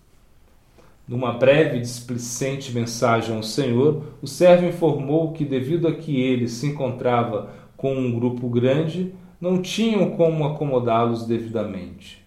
Numa 1.07 1.33
breve 1.33 1.77
e 1.77 1.81
displicente 1.81 2.71
mensagem 2.71 3.35
ao 3.35 3.43
Senhor, 3.43 4.03
o 4.21 4.27
servo 4.27 4.65
informou 4.65 5.33
que, 5.33 5.43
devido 5.43 5.87
a 5.87 5.93
que 5.93 6.21
ele 6.21 6.47
se 6.47 6.67
encontrava 6.67 7.53
com 7.75 7.93
um 7.93 8.17
grupo 8.17 8.47
grande, 8.47 9.13
não 9.41 9.61
tinham 9.61 10.11
como 10.11 10.45
acomodá-los 10.45 11.25
devidamente. 11.27 12.23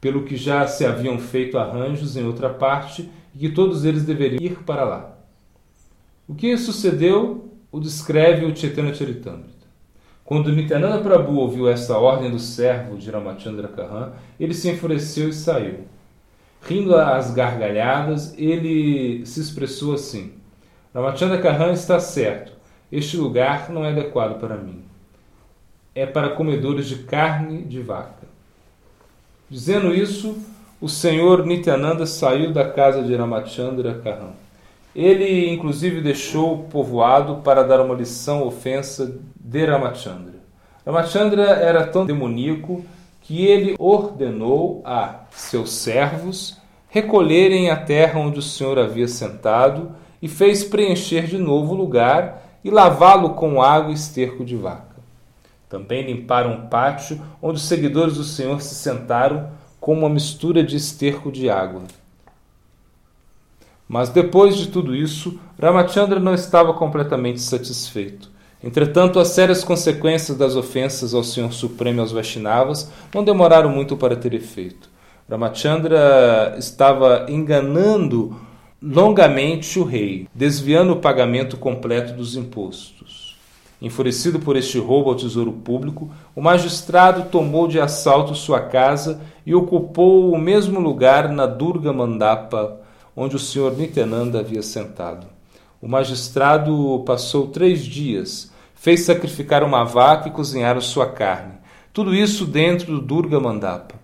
pelo 0.00 0.22
que 0.22 0.36
já 0.36 0.66
se 0.68 0.84
haviam 0.84 1.18
feito 1.18 1.58
arranjos 1.58 2.16
em 2.16 2.24
outra 2.24 2.48
parte 2.48 3.10
e 3.34 3.38
que 3.40 3.48
todos 3.48 3.84
eles 3.84 4.04
deveriam 4.04 4.40
ir 4.40 4.62
para 4.62 4.84
lá. 4.84 5.18
O 6.28 6.34
que 6.34 6.56
sucedeu 6.56 7.50
o 7.72 7.80
descreve 7.80 8.44
o 8.46 8.56
Chaitanya 8.56 8.94
Charitamrita. 8.94 9.55
Quando 10.26 10.50
Nityananda 10.50 10.98
Prabhu 10.98 11.38
ouviu 11.38 11.68
esta 11.68 11.96
ordem 11.96 12.32
do 12.32 12.40
servo 12.40 12.96
de 12.96 13.08
Ramachandra 13.08 13.68
Kahan, 13.68 14.10
ele 14.40 14.52
se 14.52 14.68
enfureceu 14.68 15.28
e 15.28 15.32
saiu. 15.32 15.84
Rindo 16.62 16.96
às 16.96 17.30
gargalhadas, 17.30 18.34
ele 18.36 19.24
se 19.24 19.38
expressou 19.38 19.94
assim: 19.94 20.32
Ramachandra 20.92 21.40
Kahan 21.40 21.72
está 21.72 22.00
certo. 22.00 22.52
Este 22.90 23.16
lugar 23.16 23.70
não 23.70 23.84
é 23.84 23.90
adequado 23.90 24.40
para 24.40 24.56
mim. 24.56 24.82
É 25.94 26.04
para 26.04 26.30
comedores 26.30 26.88
de 26.88 27.04
carne 27.04 27.62
de 27.62 27.80
vaca. 27.80 28.26
Dizendo 29.48 29.94
isso, 29.94 30.36
o 30.80 30.88
senhor 30.88 31.46
Nityananda 31.46 32.04
saiu 32.04 32.52
da 32.52 32.68
casa 32.68 33.00
de 33.04 33.14
Ramachandra 33.14 34.00
Kahan. 34.02 34.45
Ele, 34.96 35.50
inclusive, 35.50 36.00
deixou 36.00 36.54
o 36.54 36.62
povoado 36.64 37.42
para 37.44 37.62
dar 37.62 37.82
uma 37.82 37.94
lição 37.94 38.42
ofensa 38.46 39.20
de 39.38 39.66
Ramachandra. 39.66 40.36
Ramachandra 40.86 41.42
era 41.42 41.86
tão 41.86 42.06
demoníaco 42.06 42.82
que 43.20 43.44
ele 43.44 43.76
ordenou 43.78 44.80
a 44.86 45.26
seus 45.30 45.70
servos 45.72 46.56
recolherem 46.88 47.68
a 47.68 47.76
terra 47.76 48.18
onde 48.18 48.38
o 48.38 48.42
Senhor 48.42 48.78
havia 48.78 49.06
sentado 49.06 49.90
e 50.22 50.28
fez 50.28 50.64
preencher 50.64 51.26
de 51.26 51.36
novo 51.36 51.74
o 51.74 51.76
lugar 51.76 52.58
e 52.64 52.70
lavá-lo 52.70 53.34
com 53.34 53.60
água 53.60 53.90
e 53.90 53.94
esterco 53.94 54.46
de 54.46 54.56
vaca. 54.56 54.96
Também 55.68 56.06
limparam 56.06 56.54
o 56.54 56.68
pátio 56.68 57.20
onde 57.42 57.56
os 57.56 57.68
seguidores 57.68 58.14
do 58.14 58.24
Senhor 58.24 58.62
se 58.62 58.74
sentaram 58.74 59.50
com 59.78 59.92
uma 59.92 60.08
mistura 60.08 60.64
de 60.64 60.76
esterco 60.76 61.30
de 61.30 61.50
água. 61.50 61.82
Mas 63.88 64.08
depois 64.08 64.56
de 64.56 64.68
tudo 64.68 64.94
isso, 64.94 65.38
Ramachandra 65.60 66.18
não 66.18 66.34
estava 66.34 66.74
completamente 66.74 67.40
satisfeito. 67.40 68.30
Entretanto, 68.62 69.20
as 69.20 69.28
sérias 69.28 69.62
consequências 69.62 70.36
das 70.36 70.56
ofensas 70.56 71.14
ao 71.14 71.22
Senhor 71.22 71.52
Supremo 71.52 71.98
e 71.98 72.00
aos 72.00 72.10
Vaishnavas 72.10 72.90
não 73.14 73.22
demoraram 73.22 73.70
muito 73.70 73.96
para 73.96 74.16
ter 74.16 74.34
efeito. 74.34 74.88
Ramachandra 75.30 76.56
estava 76.58 77.26
enganando 77.28 78.36
longamente 78.82 79.78
o 79.78 79.84
rei, 79.84 80.28
desviando 80.34 80.92
o 80.92 81.00
pagamento 81.00 81.56
completo 81.56 82.12
dos 82.14 82.36
impostos. 82.36 83.36
Enfurecido 83.80 84.40
por 84.40 84.56
este 84.56 84.78
roubo 84.78 85.10
ao 85.10 85.16
tesouro 85.16 85.52
público, 85.52 86.10
o 86.34 86.40
magistrado 86.40 87.28
tomou 87.30 87.68
de 87.68 87.78
assalto 87.78 88.34
sua 88.34 88.60
casa 88.60 89.20
e 89.44 89.54
ocupou 89.54 90.32
o 90.32 90.38
mesmo 90.38 90.80
lugar 90.80 91.28
na 91.28 91.46
Durga 91.46 91.92
Mandapa 91.92 92.80
onde 93.16 93.34
o 93.34 93.38
senhor 93.38 93.74
Nityananda 93.76 94.40
havia 94.40 94.62
sentado. 94.62 95.26
O 95.80 95.88
magistrado 95.88 97.02
passou 97.06 97.48
três 97.48 97.82
dias, 97.84 98.52
fez 98.74 99.00
sacrificar 99.00 99.64
uma 99.64 99.82
vaca 99.84 100.28
e 100.28 100.32
cozinhar 100.32 100.78
sua 100.82 101.06
carne. 101.06 101.54
Tudo 101.92 102.14
isso 102.14 102.44
dentro 102.44 102.92
do 102.92 103.00
Durga 103.00 103.40
Mandapa. 103.40 103.94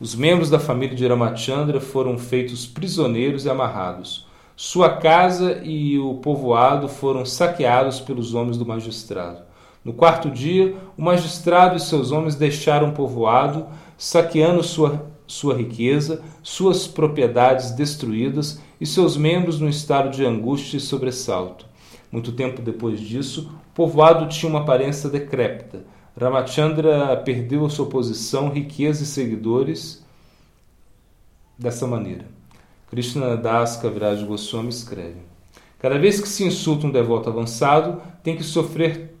Os 0.00 0.16
membros 0.16 0.50
da 0.50 0.58
família 0.58 0.96
de 0.96 1.06
Ramachandra 1.06 1.80
foram 1.80 2.18
feitos 2.18 2.66
prisioneiros 2.66 3.44
e 3.44 3.50
amarrados. 3.50 4.26
Sua 4.56 4.90
casa 4.96 5.60
e 5.62 5.96
o 5.98 6.14
povoado 6.14 6.88
foram 6.88 7.24
saqueados 7.24 8.00
pelos 8.00 8.34
homens 8.34 8.58
do 8.58 8.66
magistrado. 8.66 9.42
No 9.84 9.92
quarto 9.92 10.30
dia, 10.30 10.74
o 10.96 11.02
magistrado 11.02 11.76
e 11.76 11.80
seus 11.80 12.10
homens 12.12 12.34
deixaram 12.34 12.88
o 12.88 12.92
povoado, 12.92 13.66
saqueando 13.96 14.62
sua 14.62 15.11
sua 15.26 15.56
riqueza, 15.56 16.22
suas 16.42 16.86
propriedades 16.86 17.70
destruídas 17.70 18.60
e 18.80 18.86
seus 18.86 19.16
membros 19.16 19.60
no 19.60 19.68
estado 19.68 20.10
de 20.10 20.24
angústia 20.24 20.76
e 20.76 20.80
sobressalto. 20.80 21.66
Muito 22.10 22.32
tempo 22.32 22.60
depois 22.60 23.00
disso, 23.00 23.50
o 23.70 23.74
povoado 23.74 24.28
tinha 24.28 24.50
uma 24.50 24.60
aparência 24.60 25.08
decrépita. 25.08 25.84
Ramachandra 26.18 27.16
perdeu 27.16 27.64
a 27.64 27.70
sua 27.70 27.86
posição, 27.86 28.50
riqueza 28.50 29.02
e 29.02 29.06
seguidores 29.06 30.04
dessa 31.58 31.86
maneira. 31.86 32.26
Krishna 32.90 33.36
Das 33.36 33.76
Kaviraj 33.78 34.22
Goswami 34.24 34.68
escreve: 34.68 35.20
Cada 35.78 35.98
vez 35.98 36.20
que 36.20 36.28
se 36.28 36.44
insulta 36.44 36.86
um 36.86 36.90
devoto 36.90 37.30
avançado, 37.30 38.02
tem 38.22 38.36
que 38.36 38.44
sofrer 38.44 39.16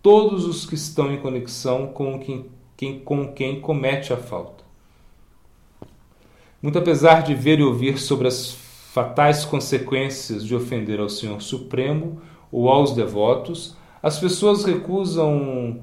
todos 0.00 0.46
os 0.46 0.64
que 0.64 0.76
estão 0.76 1.12
em 1.12 1.20
conexão 1.20 1.88
com 1.88 2.18
quem, 2.20 2.46
quem, 2.76 3.00
com 3.00 3.32
quem 3.32 3.60
comete 3.60 4.12
a 4.12 4.16
falta. 4.16 4.57
Muito 6.60 6.78
apesar 6.78 7.22
de 7.22 7.34
ver 7.34 7.60
e 7.60 7.62
ouvir 7.62 7.98
sobre 7.98 8.26
as 8.26 8.52
fatais 8.92 9.44
consequências 9.44 10.44
de 10.44 10.54
ofender 10.56 10.98
ao 10.98 11.08
Senhor 11.08 11.40
Supremo 11.40 12.20
ou 12.50 12.68
aos 12.68 12.94
devotos, 12.94 13.76
as 14.02 14.18
pessoas 14.18 14.64
recusam 14.64 15.80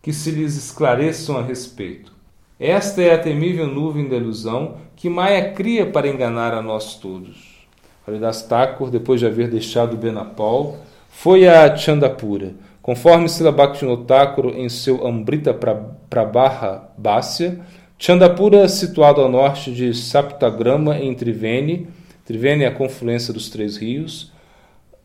que 0.00 0.12
se 0.12 0.30
lhes 0.30 0.56
esclareçam 0.56 1.36
a 1.36 1.42
respeito. 1.42 2.12
Esta 2.60 3.02
é 3.02 3.14
a 3.14 3.18
temível 3.18 3.66
nuvem 3.66 4.08
da 4.08 4.16
ilusão 4.16 4.76
que 4.94 5.08
Maia 5.08 5.52
cria 5.52 5.86
para 5.86 6.08
enganar 6.08 6.54
a 6.54 6.62
nós 6.62 6.94
todos. 6.94 7.66
Haridas 8.06 8.42
Thakur, 8.42 8.90
depois 8.90 9.18
de 9.18 9.26
haver 9.26 9.50
deixado 9.50 9.96
Benapol, 9.96 10.78
foi 11.08 11.48
a 11.48 11.74
Chandapura. 11.74 12.54
Conforme 12.80 13.28
Sila 13.28 13.50
Bhaktivinoda 13.50 14.36
em 14.54 14.68
seu 14.68 15.06
Ambrita 15.06 15.54
Prabha 15.54 16.90
Bhasya, 16.98 17.60
Chandapura, 18.06 18.68
situado 18.68 19.22
ao 19.22 19.30
norte 19.30 19.72
de 19.72 19.94
Saptagrama, 19.94 20.98
em 20.98 21.14
Triveni, 21.14 21.88
Triveni 22.26 22.64
é 22.64 22.66
a 22.66 22.70
confluência 22.70 23.32
dos 23.32 23.48
três 23.48 23.78
rios, 23.78 24.30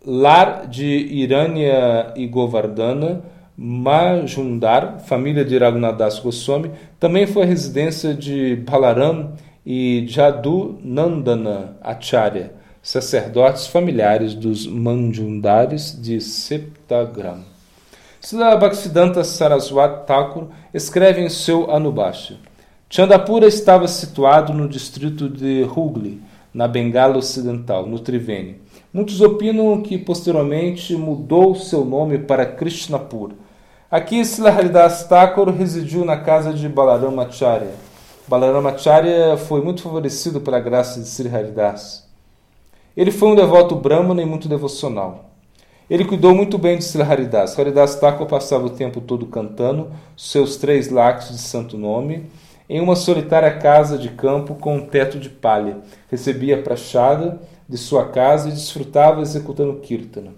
lar 0.05 0.67
de 0.67 0.83
Irânia 0.83 2.11
e 2.17 2.27
Govardhana, 2.27 3.21
Majundar, 3.55 4.99
família 5.07 5.45
de 5.45 5.57
Raghunadas 5.57 6.19
Goswami, 6.19 6.71
também 6.99 7.25
foi 7.25 7.43
a 7.43 7.45
residência 7.45 8.13
de 8.13 8.57
Balaram 8.69 9.31
e 9.65 10.03
Jadu 10.05 10.77
Nandana 10.83 11.77
Acharya, 11.81 12.51
sacerdotes 12.83 13.67
familiares 13.67 14.33
dos 14.33 14.67
Manjundares 14.67 15.97
de 15.97 16.19
Septagram. 16.19 17.45
Srila 18.19 18.57
Bhaktisiddhanta 18.57 19.23
Saraswat 19.23 20.05
Thakur 20.05 20.47
escreve 20.73 21.21
em 21.21 21.29
seu 21.29 21.71
Anubhasha 21.71 22.48
Chandapura 22.91 23.45
estava 23.45 23.87
situado 23.87 24.51
no 24.51 24.67
distrito 24.67 25.29
de 25.29 25.61
Hugli, 25.63 26.19
na 26.51 26.67
Bengala 26.67 27.19
Ocidental, 27.19 27.85
no 27.85 27.99
Triveni. 27.99 28.59
Muitos 28.91 29.21
opinam 29.21 29.79
que 29.83 29.95
posteriormente 29.95 30.95
mudou 30.95 31.53
seu 31.53 31.85
nome 31.85 32.17
para 32.17 32.47
Krishnapur. 32.47 33.33
Aqui 33.91 34.25
Sila 34.25 34.49
Haridas 34.49 35.03
Thakur 35.03 35.51
residiu 35.51 36.03
na 36.03 36.17
casa 36.17 36.51
de 36.51 36.67
Balaramacharya. 36.67 37.75
Balaramacharya 38.27 39.37
foi 39.37 39.61
muito 39.61 39.83
favorecido 39.83 40.41
pela 40.41 40.59
graça 40.59 40.99
de 40.99 41.07
Sri 41.07 41.29
Haridas. 41.29 42.07
Ele 42.97 43.11
foi 43.11 43.29
um 43.29 43.35
devoto 43.35 43.75
brahmana 43.75 44.23
e 44.23 44.25
muito 44.25 44.49
devocional. 44.49 45.29
Ele 45.87 46.05
cuidou 46.05 46.33
muito 46.33 46.57
bem 46.57 46.79
de 46.79 46.85
Sri 46.85 47.03
Haridas. 47.03 47.57
Haridas 47.59 47.97
Thakur 47.97 48.25
passava 48.25 48.65
o 48.65 48.71
tempo 48.71 48.99
todo 48.99 49.27
cantando 49.27 49.91
seus 50.17 50.57
três 50.57 50.89
lácteos 50.89 51.35
de 51.35 51.41
santo 51.43 51.77
nome 51.77 52.27
em 52.69 52.79
uma 52.79 52.95
solitária 52.95 53.57
casa 53.57 53.97
de 53.97 54.09
campo 54.09 54.53
com 54.53 54.77
um 54.77 54.85
teto 54.85 55.19
de 55.19 55.27
palha. 55.27 55.79
Recebia 56.09 56.59
a 56.59 56.61
prachada 56.61 57.41
de 57.67 57.77
sua 57.77 58.09
casa 58.09 58.49
e 58.49 58.51
desfrutava 58.51 59.21
executando 59.21 59.79
kirtana. 59.79 60.31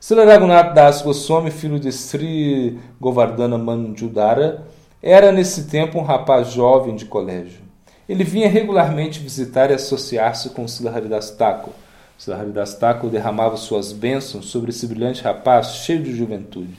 Sri 0.00 0.24
Raghunath 0.24 0.74
Das 0.74 1.02
Goswami, 1.02 1.50
filho 1.50 1.78
de 1.78 1.92
Sri 1.92 2.78
Govardhana 3.00 3.58
Manjudara, 3.58 4.64
era 5.02 5.30
nesse 5.30 5.64
tempo 5.68 5.98
um 5.98 6.02
rapaz 6.02 6.52
jovem 6.52 6.96
de 6.96 7.04
colégio. 7.04 7.60
Ele 8.08 8.24
vinha 8.24 8.48
regularmente 8.48 9.20
visitar 9.20 9.70
e 9.70 9.74
associar-se 9.74 10.50
com 10.50 10.66
Sri 10.66 10.88
Haridas 10.88 11.30
Thakur. 11.30 11.72
Sri 12.16 12.32
Haridas 12.32 12.74
Thakur 12.74 13.10
derramava 13.10 13.56
suas 13.56 13.92
bênçãos 13.92 14.46
sobre 14.46 14.70
esse 14.70 14.86
brilhante 14.86 15.22
rapaz 15.22 15.74
cheio 15.84 16.02
de 16.02 16.16
juventude. 16.16 16.74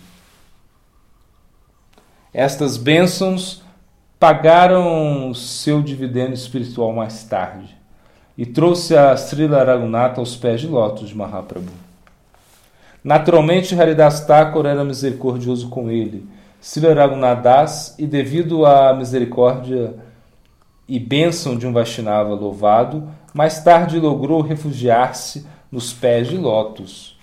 Estas 2.33 2.77
bênçãos 2.77 3.61
pagaram 4.19 5.33
seu 5.33 5.81
dividendo 5.81 6.33
espiritual 6.33 6.91
mais 6.91 7.23
tarde 7.23 7.77
e 8.37 8.45
trouxe 8.45 8.95
a 8.95 9.15
Srila 9.15 9.63
Raghunatha 9.63 10.19
aos 10.19 10.35
pés 10.35 10.61
de 10.61 10.67
lótus 10.67 11.09
de 11.09 11.15
Mahaprabhu. 11.15 11.71
Naturalmente, 13.03 13.79
Haridas 13.79 14.25
Thakur 14.25 14.65
era 14.65 14.83
misericordioso 14.83 15.69
com 15.69 15.89
ele, 15.89 16.27
Srila 16.61 16.93
Raghunadas, 16.93 17.95
e 17.97 18.05
devido 18.05 18.65
à 18.65 18.93
misericórdia 18.93 19.95
e 20.87 20.99
bênção 20.99 21.57
de 21.57 21.65
um 21.65 21.71
Vaishnava 21.71 22.33
louvado, 22.33 23.09
mais 23.33 23.63
tarde 23.63 23.99
logrou 23.99 24.41
refugiar-se 24.41 25.47
nos 25.71 25.93
pés 25.93 26.27
de 26.27 26.37
lótus 26.37 27.17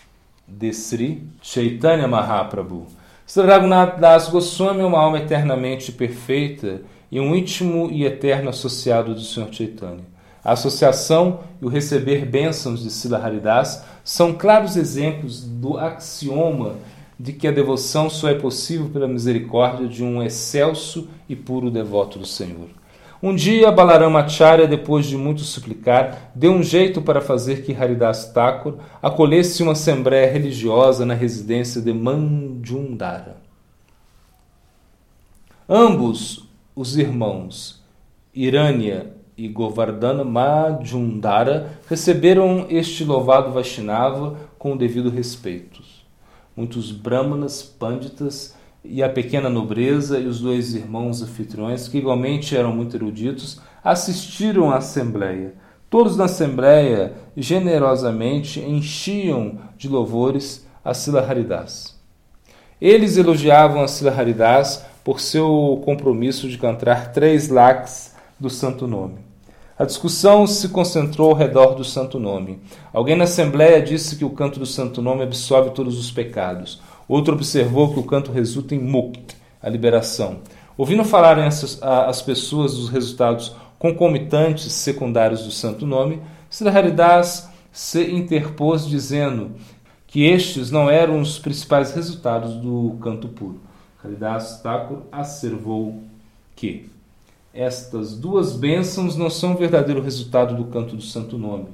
de 0.48 0.72
Sri 0.72 1.26
Chaitanya 1.42 2.08
Mahaprabhu. 2.08 2.86
Sri 3.28 3.44
Raghunath 3.44 3.98
Das 3.98 4.28
Goswami 4.28 4.82
é 4.82 4.84
uma 4.84 5.00
alma 5.00 5.18
eternamente 5.18 5.90
perfeita 5.90 6.82
e 7.10 7.18
um 7.18 7.34
íntimo 7.34 7.90
e 7.90 8.04
eterno 8.04 8.50
associado 8.50 9.12
do 9.14 9.20
Sr. 9.20 9.48
Chaitanya. 9.50 10.04
A 10.44 10.52
associação 10.52 11.40
e 11.60 11.64
o 11.64 11.68
receber 11.68 12.24
bênçãos 12.24 12.84
de 12.84 12.88
Sila 12.88 13.18
Haridas 13.18 13.84
são 14.04 14.32
claros 14.32 14.76
exemplos 14.76 15.42
do 15.42 15.76
axioma 15.76 16.76
de 17.18 17.32
que 17.32 17.48
a 17.48 17.50
devoção 17.50 18.08
só 18.08 18.28
é 18.28 18.34
possível 18.34 18.90
pela 18.90 19.08
misericórdia 19.08 19.88
de 19.88 20.04
um 20.04 20.22
excelso 20.22 21.08
e 21.28 21.34
puro 21.34 21.68
devoto 21.68 22.20
do 22.20 22.26
Senhor. 22.26 22.68
Um 23.22 23.34
dia, 23.34 23.72
Balarama 23.72 24.20
Acharya, 24.20 24.66
depois 24.66 25.06
de 25.06 25.16
muito 25.16 25.40
suplicar, 25.40 26.32
deu 26.34 26.52
um 26.52 26.62
jeito 26.62 27.00
para 27.00 27.20
fazer 27.20 27.62
que 27.62 27.74
Haridas 27.74 28.30
Thakur 28.30 28.74
acolhesse 29.02 29.62
uma 29.62 29.72
assembleia 29.72 30.30
religiosa 30.30 31.06
na 31.06 31.14
residência 31.14 31.80
de 31.80 31.94
Manjundara. 31.94 33.38
Ambos 35.68 36.46
os 36.74 36.96
irmãos, 36.98 37.82
Irânia 38.34 39.14
e 39.36 39.48
Govardhana 39.48 40.22
Majundara, 40.22 41.78
receberam 41.88 42.66
este 42.68 43.02
louvado 43.02 43.50
Vaishnava 43.50 44.36
com 44.58 44.72
o 44.72 44.78
devido 44.78 45.08
respeito. 45.08 45.82
Muitos 46.54 46.90
brahmanas, 46.90 47.62
pânditas 47.62 48.55
e 48.90 49.02
a 49.02 49.08
pequena 49.08 49.48
nobreza 49.48 50.18
e 50.18 50.26
os 50.26 50.40
dois 50.40 50.74
irmãos 50.74 51.22
anfitriões, 51.22 51.88
que 51.88 51.98
igualmente 51.98 52.56
eram 52.56 52.72
muito 52.72 52.96
eruditos, 52.96 53.60
assistiram 53.82 54.70
à 54.70 54.76
assembleia. 54.76 55.54
Todos 55.88 56.16
na 56.16 56.24
assembleia 56.24 57.14
generosamente 57.36 58.60
enchiam 58.60 59.58
de 59.76 59.88
louvores 59.88 60.66
a 60.84 60.92
Sila 60.92 61.20
Haridas. 61.20 61.96
Eles 62.80 63.16
elogiavam 63.16 63.82
a 63.82 63.88
Sila 63.88 64.10
Haridas 64.10 64.84
por 65.04 65.20
seu 65.20 65.80
compromisso 65.84 66.48
de 66.48 66.58
cantar 66.58 67.12
três 67.12 67.48
lakhs 67.48 68.14
do 68.38 68.50
santo 68.50 68.86
nome. 68.86 69.26
A 69.78 69.84
discussão 69.84 70.46
se 70.46 70.70
concentrou 70.70 71.30
ao 71.30 71.36
redor 71.36 71.74
do 71.74 71.84
santo 71.84 72.18
nome. 72.18 72.58
Alguém 72.92 73.14
na 73.14 73.24
assembleia 73.24 73.82
disse 73.82 74.16
que 74.16 74.24
o 74.24 74.30
canto 74.30 74.58
do 74.58 74.64
santo 74.64 75.02
nome 75.02 75.22
absolve 75.22 75.70
todos 75.70 75.98
os 75.98 76.10
pecados. 76.10 76.80
Outro 77.08 77.34
observou 77.34 77.92
que 77.92 78.00
o 78.00 78.04
canto 78.04 78.32
resulta 78.32 78.74
em 78.74 78.78
mukt, 78.78 79.36
a 79.62 79.68
liberação. 79.68 80.40
Ouvindo 80.76 81.04
falarem 81.04 81.44
as, 81.44 81.80
as 81.82 82.20
pessoas 82.20 82.74
dos 82.74 82.88
resultados 82.88 83.54
concomitantes 83.78 84.72
secundários 84.72 85.44
do 85.44 85.50
santo 85.50 85.86
nome, 85.86 86.20
Siddharidas 86.50 87.48
se 87.72 88.10
interpôs 88.10 88.86
dizendo 88.86 89.52
que 90.06 90.24
estes 90.24 90.70
não 90.70 90.88
eram 90.88 91.20
os 91.20 91.38
principais 91.38 91.92
resultados 91.94 92.54
do 92.54 92.96
canto 93.00 93.28
puro. 93.28 93.60
Haridas 94.02 94.60
Thakur 94.62 95.02
asservou 95.10 96.02
que 96.54 96.88
estas 97.52 98.16
duas 98.16 98.54
bênçãos 98.54 99.16
não 99.16 99.28
são 99.28 99.52
o 99.52 99.56
verdadeiro 99.56 100.02
resultado 100.02 100.54
do 100.54 100.66
canto 100.66 100.96
do 100.96 101.02
santo 101.02 101.36
nome. 101.36 101.68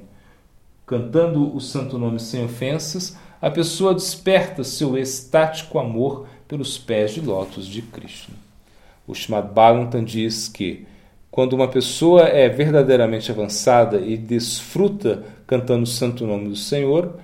Cantando 0.85 1.55
o 1.55 1.61
santo 1.61 1.97
nome 1.97 2.19
sem 2.19 2.43
ofensas, 2.43 3.17
a 3.43 3.51
pessoa 3.51 3.93
desperta 3.93 4.63
seu 4.63 4.97
estático 4.97 5.77
amor 5.77 6.25
pelos 6.47 6.77
pés 6.77 7.11
de 7.11 7.19
lótus 7.19 7.67
de 7.67 7.81
Krishna. 7.81 8.33
O 9.05 9.11
Srimad 9.11 9.49
Bhagavatam 9.49 10.01
diz 10.01 10.47
que 10.47 10.87
quando 11.29 11.51
uma 11.51 11.67
pessoa 11.67 12.21
é 12.21 12.47
verdadeiramente 12.47 13.29
avançada 13.29 13.99
e 13.99 14.15
desfruta 14.15 15.25
cantando 15.45 15.83
o 15.83 15.87
santo 15.87 16.25
nome 16.25 16.47
do 16.47 16.55
Senhor, 16.55 17.19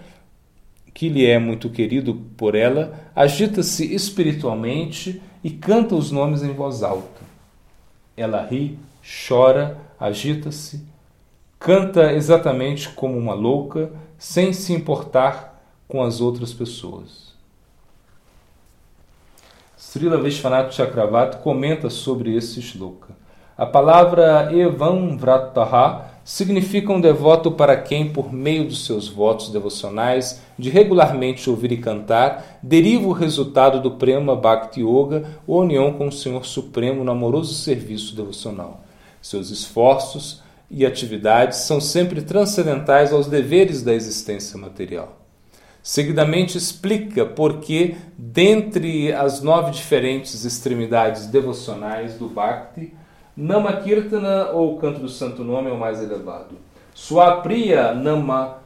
que 0.93 1.07
lhe 1.07 1.25
é 1.25 1.39
muito 1.39 1.69
querido 1.69 2.13
por 2.35 2.53
ela, 2.53 2.99
agita-se 3.15 3.95
espiritualmente 3.95 5.21
e 5.41 5.49
canta 5.49 5.95
os 5.95 6.11
nomes 6.11 6.43
em 6.43 6.51
voz 6.51 6.83
alta. 6.83 7.21
Ela 8.17 8.45
ri, 8.45 8.77
chora, 9.25 9.77
agita-se, 9.97 10.83
canta 11.57 12.11
exatamente 12.11 12.89
como 12.89 13.17
uma 13.17 13.33
louca, 13.33 13.89
sem 14.17 14.51
se 14.51 14.73
importar 14.73 15.48
com 15.89 16.03
as 16.03 16.21
outras 16.21 16.53
pessoas. 16.53 17.33
Srila 19.75 20.21
Vishwanath 20.21 20.71
Chakravarti 20.71 21.37
comenta 21.37 21.89
sobre 21.89 22.35
esse 22.35 22.61
shloka. 22.61 23.17
A 23.57 23.65
palavra 23.65 24.53
Evam 24.53 25.17
Vrataha 25.17 26.11
significa 26.23 26.93
um 26.93 27.01
devoto 27.01 27.51
para 27.51 27.75
quem, 27.75 28.13
por 28.13 28.31
meio 28.31 28.65
dos 28.65 28.85
seus 28.85 29.07
votos 29.07 29.49
devocionais, 29.49 30.41
de 30.59 30.69
regularmente 30.69 31.49
ouvir 31.49 31.71
e 31.71 31.77
cantar, 31.77 32.59
deriva 32.61 33.07
o 33.07 33.11
resultado 33.11 33.81
do 33.81 33.91
Prema 33.91 34.35
Bhakti 34.35 34.81
Yoga 34.81 35.25
ou 35.47 35.61
união 35.61 35.91
com 35.93 36.07
o 36.07 36.11
Senhor 36.11 36.45
Supremo 36.45 37.03
no 37.03 37.11
amoroso 37.11 37.55
serviço 37.55 38.15
devocional. 38.15 38.81
Seus 39.21 39.49
esforços 39.49 40.43
e 40.69 40.85
atividades 40.85 41.57
são 41.59 41.81
sempre 41.81 42.21
transcendentais 42.21 43.11
aos 43.11 43.25
deveres 43.25 43.81
da 43.81 43.93
existência 43.93 44.55
material. 44.55 45.18
Seguidamente 45.81 46.57
explica 46.57 47.25
por 47.25 47.59
que, 47.59 47.95
dentre 48.17 49.13
as 49.13 49.41
nove 49.41 49.71
diferentes 49.71 50.43
extremidades 50.43 51.27
devocionais 51.27 52.15
do 52.15 52.27
Bhakti, 52.27 52.93
Namakirtana, 53.35 54.51
ou 54.51 54.77
canto 54.77 54.99
do 54.99 55.07
santo 55.07 55.43
nome, 55.43 55.69
é 55.69 55.73
o 55.73 55.79
mais 55.79 56.03
elevado. 56.03 56.57
Swapriya 56.93 57.93
Nama 57.93 58.57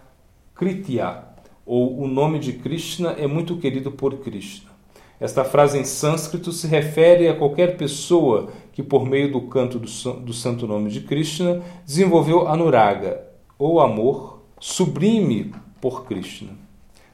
Kritya, 0.55 1.25
ou 1.63 2.01
o 2.01 2.07
nome 2.07 2.39
de 2.39 2.53
Krishna, 2.53 3.11
é 3.11 3.27
muito 3.27 3.57
querido 3.57 3.91
por 3.91 4.17
Krishna. 4.17 4.71
Esta 5.19 5.43
frase 5.43 5.77
em 5.77 5.85
sânscrito 5.85 6.51
se 6.51 6.65
refere 6.65 7.29
a 7.29 7.35
qualquer 7.35 7.77
pessoa 7.77 8.49
que, 8.71 8.81
por 8.81 9.05
meio 9.05 9.31
do 9.31 9.41
canto 9.41 9.77
do, 9.77 10.13
do 10.19 10.33
santo 10.33 10.65
nome 10.65 10.89
de 10.89 11.01
Krishna, 11.01 11.61
desenvolveu 11.85 12.47
anuraga, 12.47 13.21
ou 13.57 13.79
amor, 13.79 14.41
sublime 14.59 15.53
por 15.79 16.05
Krishna. 16.05 16.62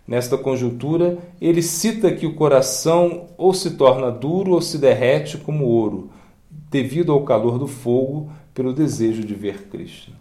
Nesta 0.09 0.39
conjuntura, 0.39 1.19
ele 1.39 1.61
cita 1.61 2.11
que 2.11 2.25
o 2.25 2.33
coração 2.33 3.27
ou 3.37 3.53
se 3.53 3.77
torna 3.77 4.09
duro 4.09 4.53
ou 4.53 4.59
se 4.59 4.79
derrete 4.79 5.37
como 5.37 5.65
ouro, 5.65 6.09
devido 6.49 7.11
ao 7.11 7.21
calor 7.21 7.59
do 7.59 7.67
fogo, 7.67 8.31
pelo 8.51 8.73
desejo 8.73 9.23
de 9.23 9.35
ver 9.35 9.67
Krishna. 9.67 10.15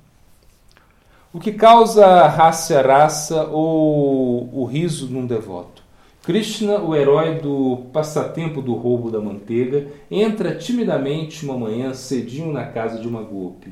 O 1.32 1.40
que 1.40 1.52
causa 1.52 2.26
raça 2.26 2.82
raça 2.82 3.44
ou 3.44 4.50
o 4.52 4.66
riso 4.66 5.06
num 5.06 5.24
devoto? 5.24 5.82
Krishna, 6.22 6.80
o 6.80 6.94
herói 6.94 7.36
do 7.36 7.86
passatempo 7.90 8.60
do 8.60 8.74
roubo 8.74 9.10
da 9.10 9.20
manteiga, 9.20 9.86
entra 10.10 10.54
timidamente 10.54 11.46
uma 11.46 11.56
manhã 11.56 11.94
cedinho 11.94 12.52
na 12.52 12.66
casa 12.66 13.00
de 13.00 13.08
uma 13.08 13.22
golpe. 13.22 13.70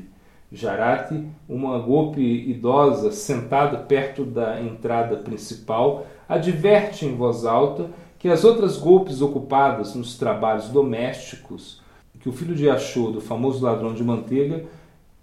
Jarati, 0.51 1.27
uma 1.47 1.77
golpe 1.79 2.21
idosa 2.21 3.11
sentada 3.11 3.79
perto 3.79 4.23
da 4.23 4.61
entrada 4.61 5.17
principal, 5.17 6.07
adverte 6.27 7.05
em 7.05 7.15
voz 7.15 7.45
alta 7.45 7.89
que 8.17 8.29
as 8.29 8.43
outras 8.43 8.77
golpes 8.77 9.21
ocupadas 9.21 9.93
nos 9.93 10.17
trabalhos 10.17 10.69
domésticos 10.69 11.81
que 12.19 12.29
o 12.29 12.33
filho 12.33 12.55
de 12.55 12.65
Yashoda, 12.65 13.19
o 13.19 13.21
famoso 13.21 13.63
ladrão 13.63 13.93
de 13.93 14.03
manteiga, 14.03 14.65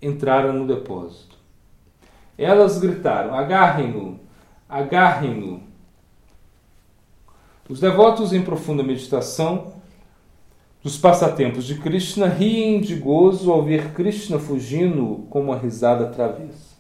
entrara 0.01 0.53
no 0.53 0.67
depósito. 0.67 1.37
Elas 2.39 2.79
gritaram: 2.79 3.35
Agarrem-no! 3.35 4.19
Agarrem-no! 4.67 5.63
Os 7.69 7.79
devotos 7.79 8.33
em 8.33 8.43
profunda 8.43 8.83
meditação 8.83 9.74
dos 10.85 10.97
passatempos 10.99 11.65
de 11.65 11.77
Krishna 11.77 12.29
riem 12.29 12.79
de 12.79 12.95
gozo 12.95 13.51
ao 13.51 13.63
ver 13.63 13.95
Krishna 13.95 14.39
fugindo 14.39 15.27
com 15.31 15.41
uma 15.41 15.57
risada 15.57 16.09
travessa. 16.09 16.75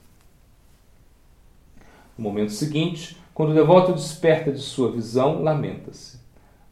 No 2.18 2.24
momento 2.24 2.52
seguinte, 2.52 3.16
quando 3.32 3.52
o 3.52 3.54
devoto 3.54 3.94
desperta 3.94 4.52
de 4.52 4.60
sua 4.60 4.92
visão, 4.92 5.42
lamenta-se. 5.42 6.20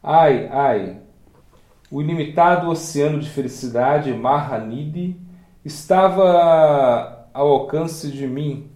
Ai, 0.01 0.47
ai, 0.49 1.01
o 1.89 1.99
ilimitado 2.03 2.69
oceano 2.69 3.19
de 3.19 3.27
felicidade, 3.27 4.13
Mahanidhi, 4.13 5.19
estava 5.65 7.27
ao 7.33 7.49
alcance 7.49 8.11
de 8.11 8.27
mim, 8.27 8.69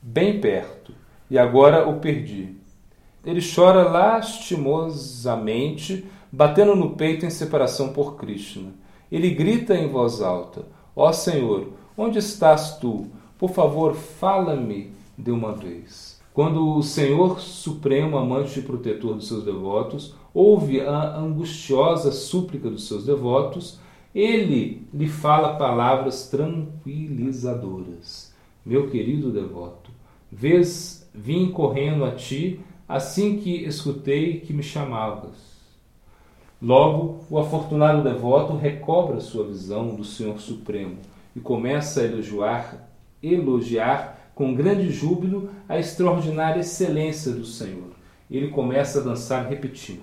bem 0.00 0.40
perto, 0.40 0.94
e 1.28 1.36
agora 1.36 1.88
o 1.88 1.98
perdi. 1.98 2.54
Ele 3.24 3.40
chora 3.42 3.82
lastimosamente, 3.82 6.06
batendo 6.32 6.76
no 6.76 6.90
peito 6.90 7.26
em 7.26 7.30
separação 7.30 7.92
por 7.92 8.16
Krishna. 8.16 8.72
Ele 9.10 9.30
grita 9.30 9.74
em 9.74 9.88
voz 9.88 10.20
alta: 10.20 10.64
Ó 10.94 11.08
oh 11.08 11.12
Senhor, 11.12 11.68
onde 11.96 12.18
estás 12.18 12.78
tu? 12.78 13.06
Por 13.38 13.50
favor, 13.50 13.94
fala-me 13.94 14.92
de 15.16 15.30
uma 15.30 15.52
vez. 15.52 16.20
Quando 16.32 16.76
o 16.76 16.82
Senhor 16.82 17.40
Supremo, 17.40 18.16
amante 18.16 18.60
e 18.60 18.62
protetor 18.62 19.14
dos 19.14 19.28
seus 19.28 19.44
devotos, 19.44 20.14
ouve 20.32 20.80
a 20.80 21.16
angustiosa 21.16 22.12
súplica 22.12 22.70
dos 22.70 22.86
seus 22.86 23.04
devotos, 23.04 23.80
ele 24.14 24.86
lhe 24.94 25.08
fala 25.08 25.56
palavras 25.56 26.28
tranquilizadoras. 26.28 28.32
Meu 28.64 28.88
querido 28.88 29.32
devoto, 29.32 29.90
vês, 30.30 31.10
vim 31.14 31.50
correndo 31.50 32.04
a 32.04 32.12
ti 32.12 32.60
assim 32.88 33.38
que 33.38 33.64
escutei 33.64 34.38
que 34.40 34.52
me 34.52 34.62
chamavas. 34.62 35.49
Logo, 36.62 37.24
o 37.30 37.38
afortunado 37.38 38.02
devoto 38.02 38.54
recobra 38.54 39.18
sua 39.18 39.46
visão 39.46 39.94
do 39.94 40.04
Senhor 40.04 40.38
Supremo 40.38 40.98
e 41.34 41.40
começa 41.40 42.02
a 42.02 42.04
elogiar, 42.04 42.86
elogiar 43.22 44.32
com 44.34 44.54
grande 44.54 44.90
júbilo 44.90 45.48
a 45.66 45.78
extraordinária 45.78 46.60
excelência 46.60 47.32
do 47.32 47.46
Senhor. 47.46 47.88
Ele 48.30 48.48
começa 48.48 49.00
a 49.00 49.02
dançar 49.02 49.48
repetindo: 49.48 50.02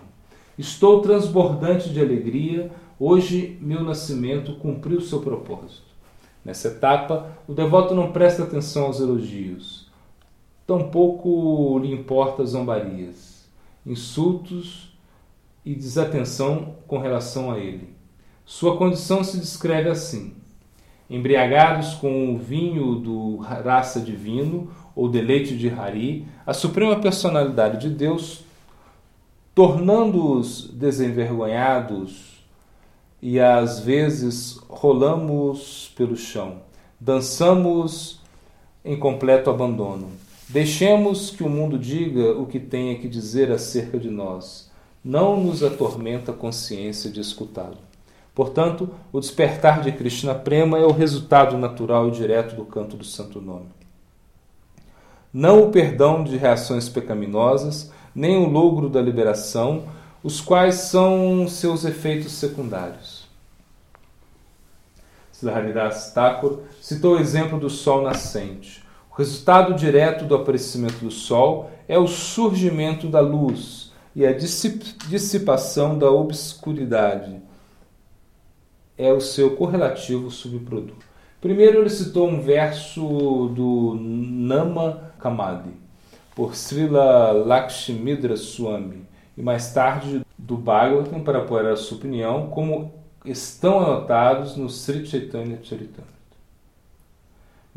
Estou 0.58 1.02
transbordante 1.02 1.92
de 1.92 2.02
alegria, 2.02 2.72
hoje 3.00 3.60
meu 3.62 3.84
nascimento 3.84 4.56
cumpriu 4.56 5.00
seu 5.00 5.20
propósito. 5.20 5.86
Nessa 6.44 6.70
etapa, 6.70 7.38
o 7.48 7.54
devoto 7.54 7.94
não 7.94 8.12
presta 8.12 8.42
atenção 8.42 8.86
aos 8.86 9.00
elogios, 9.00 9.92
tampouco 10.66 11.78
lhe 11.78 11.92
importa 11.92 12.44
zombarias, 12.44 13.48
insultos 13.86 14.87
e 15.68 15.76
desatenção 15.76 16.76
com 16.88 16.98
relação 16.98 17.52
a 17.52 17.60
ele. 17.60 17.90
Sua 18.46 18.78
condição 18.78 19.22
se 19.22 19.38
descreve 19.38 19.90
assim: 19.90 20.34
embriagados 21.10 21.94
com 21.96 22.34
o 22.34 22.38
vinho 22.38 22.96
do 22.96 23.36
raça 23.38 24.00
divino 24.00 24.72
ou 24.96 25.10
deleite 25.10 25.58
de 25.58 25.70
Hari, 25.70 26.26
a 26.46 26.54
suprema 26.54 26.96
personalidade 27.02 27.82
de 27.82 27.94
Deus, 27.94 28.46
tornando-os 29.54 30.70
desenvergonhados 30.70 32.38
e 33.22 33.38
às 33.38 33.82
vezes 33.82 34.58
rolamos 34.70 35.92
pelo 35.98 36.16
chão, 36.16 36.62
dançamos 36.98 38.22
em 38.86 38.98
completo 38.98 39.50
abandono. 39.50 40.12
Deixemos 40.48 41.30
que 41.30 41.44
o 41.44 41.50
mundo 41.50 41.78
diga 41.78 42.32
o 42.38 42.46
que 42.46 42.58
tenha 42.58 42.98
que 42.98 43.10
dizer 43.10 43.52
acerca 43.52 44.00
de 44.00 44.10
nós 44.10 44.67
não 45.08 45.42
nos 45.42 45.64
atormenta 45.64 46.34
a 46.34 46.36
consciência 46.36 47.10
de 47.10 47.22
escutá-lo. 47.22 47.78
Portanto, 48.36 48.90
o 49.10 49.22
despertar 49.22 49.80
de 49.80 49.94
Krishna 49.94 50.36
Prema 50.36 50.78
é 50.78 50.84
o 50.86 50.92
resultado 50.92 51.58
natural 51.58 52.10
e 52.10 52.12
direto 52.12 52.58
do 52.58 52.66
canto 52.66 52.98
do 52.98 53.06
Santo 53.06 53.40
Nome. 53.40 53.70
Não 55.32 55.64
o 55.64 55.72
perdão 55.72 56.26
de 56.26 56.36
reações 56.36 56.90
pecaminosas, 56.90 57.90
nem 58.14 58.36
o 58.36 58.50
logro 58.50 58.90
da 58.90 59.02
liberação, 59.02 59.86
os 60.22 60.42
quais 60.42 60.76
são 60.76 61.48
seus 61.48 61.86
efeitos 61.86 62.34
secundários. 62.34 63.26
Siddharidas 65.32 66.12
Thakur 66.12 66.64
citou 66.82 67.16
o 67.16 67.20
exemplo 67.20 67.58
do 67.58 67.70
sol 67.70 68.02
nascente. 68.02 68.84
O 69.10 69.16
resultado 69.16 69.74
direto 69.74 70.26
do 70.26 70.36
aparecimento 70.36 70.98
do 70.98 71.12
sol 71.12 71.72
é 71.88 71.98
o 71.98 72.08
surgimento 72.08 73.08
da 73.08 73.22
luz, 73.22 73.87
e 74.18 74.26
a 74.26 74.34
dissipação 74.34 75.96
da 75.96 76.10
obscuridade 76.10 77.40
é 78.98 79.14
o 79.14 79.22
seu 79.22 79.56
correlativo 79.56 80.32
subproduto. 80.32 81.06
Primeiro 81.40 81.82
ele 81.82 81.90
citou 81.92 82.28
um 82.28 82.42
verso 82.42 83.00
do 83.56 83.96
Nama 84.02 85.12
Kamadi, 85.20 85.70
por 86.34 86.56
Srila 86.56 87.32
Lakshmidra 87.32 88.36
Swami, 88.36 89.06
e 89.38 89.42
mais 89.44 89.72
tarde 89.72 90.24
do 90.36 90.58
Bhagavatam 90.58 91.22
para 91.22 91.38
apoiar 91.38 91.70
a 91.70 91.76
sua 91.76 91.98
opinião, 91.98 92.50
como 92.50 92.92
estão 93.24 93.80
anotados 93.80 94.58
no 94.58 94.68
Sri 94.68 95.06
Chaitanya 95.06 95.60
Charitamrita. 95.62 96.17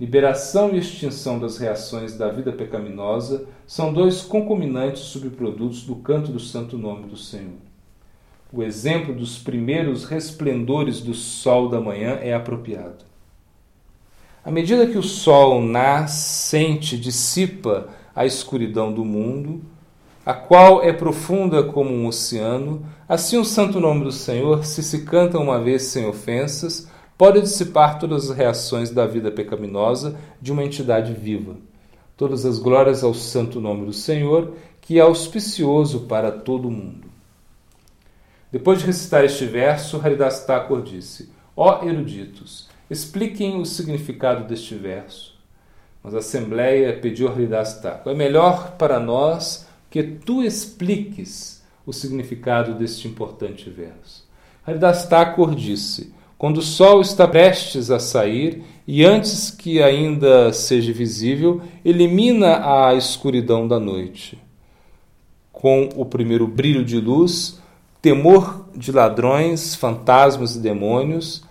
Liberação 0.01 0.75
e 0.75 0.79
extinção 0.79 1.39
das 1.39 1.59
reações 1.59 2.17
da 2.17 2.31
vida 2.31 2.51
pecaminosa 2.51 3.45
são 3.67 3.93
dois 3.93 4.23
concominantes 4.23 5.03
subprodutos 5.03 5.83
do 5.83 5.95
canto 5.97 6.33
do 6.33 6.41
santo 6.41 6.79
nome 6.79 7.07
do 7.07 7.19
Senhor. 7.19 7.59
O 8.51 8.63
exemplo 8.63 9.15
dos 9.15 9.39
primeiros 9.39 10.07
resplendores 10.07 11.03
do 11.03 11.13
sol 11.13 11.69
da 11.69 11.83
manhã 11.83 12.19
é 12.23 12.33
apropriado. 12.33 13.05
À 14.43 14.51
medida 14.51 14.87
que 14.87 14.97
o 14.97 15.03
sol 15.03 15.61
nascente 15.61 16.99
dissipa 16.99 17.91
a 18.17 18.25
escuridão 18.25 18.91
do 18.91 19.05
mundo, 19.05 19.61
a 20.25 20.33
qual 20.33 20.83
é 20.83 20.95
profunda 20.95 21.63
como 21.63 21.91
um 21.91 22.07
oceano, 22.07 22.87
assim 23.07 23.37
o 23.37 23.45
santo 23.45 23.79
nome 23.79 24.05
do 24.05 24.13
Senhor, 24.13 24.65
se 24.65 24.83
se 24.83 25.05
canta 25.05 25.39
uma 25.39 25.61
vez 25.61 25.83
sem 25.83 26.07
ofensas, 26.07 26.90
pode 27.21 27.43
dissipar 27.43 27.99
todas 27.99 28.31
as 28.31 28.35
reações 28.35 28.89
da 28.89 29.07
vida 29.07 29.31
pecaminosa 29.31 30.19
de 30.41 30.51
uma 30.51 30.65
entidade 30.65 31.13
viva. 31.13 31.55
Todas 32.17 32.47
as 32.47 32.59
glórias 32.59 33.05
ao 33.05 33.13
santo 33.13 33.61
nome 33.61 33.85
do 33.85 33.93
Senhor, 33.93 34.55
que 34.81 34.99
é 34.99 35.03
auspicioso 35.03 36.07
para 36.07 36.33
todo 36.33 36.69
o 36.69 36.71
mundo. 36.71 37.09
Depois 38.51 38.79
de 38.79 38.87
recitar 38.87 39.23
este 39.23 39.45
verso, 39.45 40.01
Haridas 40.03 40.47
Thakur 40.47 40.81
disse: 40.81 41.31
Ó 41.55 41.85
eruditos, 41.85 42.71
expliquem 42.89 43.61
o 43.61 43.67
significado 43.67 44.49
deste 44.49 44.75
verso. 44.75 45.39
Mas 46.03 46.15
a 46.15 46.21
Assembleia 46.21 46.99
pediu 47.03 47.29
a 47.29 47.33
Haridas 47.33 47.83
Thakur: 47.83 48.13
É 48.13 48.15
melhor 48.15 48.79
para 48.79 48.99
nós 48.99 49.69
que 49.91 50.03
tu 50.03 50.43
expliques 50.43 51.63
o 51.85 51.93
significado 51.93 52.73
deste 52.77 53.07
importante 53.07 53.69
verso. 53.69 54.27
Haridas 54.67 55.05
Thakur 55.05 55.55
disse: 55.55 56.19
quando 56.41 56.57
o 56.57 56.63
sol 56.63 57.03
está 57.03 57.29
prestes 57.29 57.91
a 57.91 57.99
sair 57.99 58.63
e 58.87 59.05
antes 59.05 59.51
que 59.51 59.83
ainda 59.83 60.51
seja 60.55 60.91
visível, 60.91 61.61
elimina 61.85 62.63
a 62.65 62.95
escuridão 62.95 63.69
da 63.69 63.79
noite. 63.79 64.39
Com 65.53 65.91
o 65.95 66.07
primeiro 66.07 66.47
brilho 66.47 66.83
de 66.83 66.99
luz, 66.99 67.61
temor 68.01 68.71
de 68.75 68.91
ladrões, 68.91 69.75
fantasmas 69.75 70.57
e 70.57 70.61
demônios, 70.61 71.45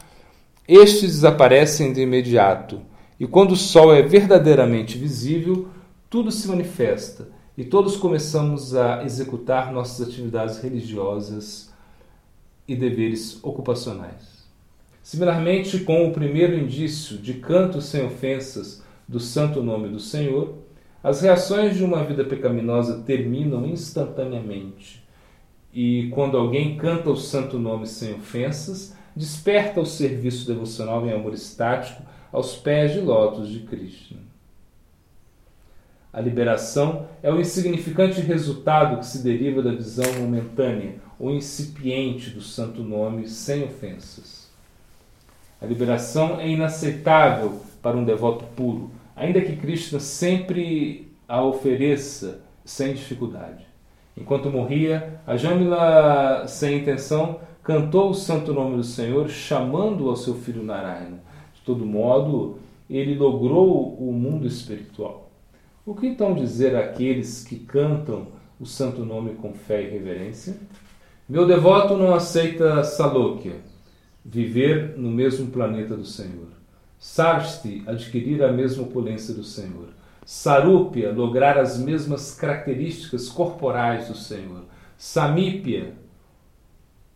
estes 0.67 1.11
desaparecem 1.11 1.93
de 1.93 2.01
imediato. 2.01 2.81
E 3.19 3.27
quando 3.27 3.51
o 3.51 3.55
sol 3.55 3.93
é 3.93 4.01
verdadeiramente 4.01 4.97
visível, 4.97 5.67
tudo 6.09 6.31
se 6.31 6.47
manifesta 6.47 7.29
e 7.55 7.63
todos 7.63 7.95
começamos 7.95 8.75
a 8.75 9.03
executar 9.03 9.71
nossas 9.71 10.07
atividades 10.07 10.57
religiosas 10.57 11.69
e 12.67 12.75
deveres 12.75 13.37
ocupacionais. 13.43 14.38
Similarmente, 15.09 15.79
com 15.79 16.07
o 16.07 16.13
primeiro 16.13 16.55
indício 16.55 17.17
de 17.17 17.33
canto 17.33 17.81
sem 17.81 18.05
ofensas 18.05 18.83
do 19.07 19.19
santo 19.19 19.63
nome 19.63 19.89
do 19.89 19.99
Senhor, 19.99 20.59
as 21.03 21.21
reações 21.21 21.75
de 21.75 21.83
uma 21.83 22.03
vida 22.03 22.23
pecaminosa 22.23 23.01
terminam 23.01 23.65
instantaneamente. 23.65 25.03
E 25.73 26.09
quando 26.09 26.37
alguém 26.37 26.77
canta 26.77 27.09
o 27.09 27.17
santo 27.17 27.57
nome 27.57 27.87
sem 27.87 28.13
ofensas, 28.13 28.95
desperta 29.15 29.81
o 29.81 29.85
serviço 29.85 30.45
devocional 30.45 31.03
em 31.07 31.11
amor 31.11 31.33
estático 31.33 32.03
aos 32.31 32.55
pés 32.57 32.93
de 32.93 32.99
lótus 32.99 33.49
de 33.49 33.61
Krishna. 33.61 34.19
A 36.13 36.21
liberação 36.21 37.07
é 37.23 37.33
o 37.33 37.41
insignificante 37.41 38.21
resultado 38.21 38.99
que 38.99 39.07
se 39.07 39.23
deriva 39.23 39.63
da 39.63 39.71
visão 39.71 40.05
momentânea 40.19 40.97
ou 41.17 41.31
incipiente 41.31 42.29
do 42.29 42.41
santo 42.41 42.83
nome 42.83 43.27
sem 43.27 43.63
ofensas. 43.63 44.48
A 45.61 45.65
liberação 45.65 46.39
é 46.39 46.47
inaceitável 46.47 47.61
para 47.81 47.97
um 47.97 48.05
devoto 48.05 48.45
puro, 48.55 48.91
ainda 49.15 49.41
que 49.41 49.55
Krishna 49.55 49.99
sempre 49.99 51.11
a 51.27 51.43
ofereça 51.43 52.41
sem 52.63 52.93
dificuldade. 52.93 53.67
Enquanto 54.15 54.49
morria, 54.49 55.19
a 55.25 55.37
Jamila, 55.37 56.45
sem 56.47 56.79
intenção, 56.79 57.39
cantou 57.63 58.09
o 58.09 58.13
santo 58.15 58.53
nome 58.53 58.77
do 58.77 58.83
Senhor, 58.83 59.29
chamando 59.29 60.09
ao 60.09 60.15
seu 60.15 60.35
filho 60.35 60.63
Narayana. 60.63 61.21
De 61.53 61.61
todo 61.61 61.85
modo, 61.85 62.59
ele 62.89 63.15
logrou 63.15 63.95
o 63.95 64.11
mundo 64.11 64.47
espiritual. 64.47 65.29
O 65.85 65.93
que 65.93 66.07
então 66.07 66.33
dizer 66.33 66.75
àqueles 66.75 67.43
que 67.43 67.57
cantam 67.57 68.27
o 68.59 68.65
santo 68.65 69.05
nome 69.05 69.35
com 69.35 69.53
fé 69.53 69.83
e 69.83 69.89
reverência? 69.89 70.55
Meu 71.27 71.45
devoto 71.45 71.95
não 71.95 72.13
aceita 72.13 72.83
Salokya, 72.83 73.55
viver 74.31 74.95
no 74.95 75.09
mesmo 75.09 75.47
planeta 75.47 75.97
do 75.97 76.05
Senhor. 76.05 76.49
Sarsti, 76.99 77.81
adquirir 77.87 78.43
a 78.43 78.51
mesma 78.51 78.83
opulência 78.83 79.33
do 79.33 79.43
Senhor. 79.43 79.87
Sarúpia, 80.23 81.11
lograr 81.11 81.57
as 81.57 81.79
mesmas 81.79 82.35
características 82.35 83.27
corporais 83.27 84.07
do 84.07 84.15
Senhor. 84.15 84.65
Samípia, 84.95 85.93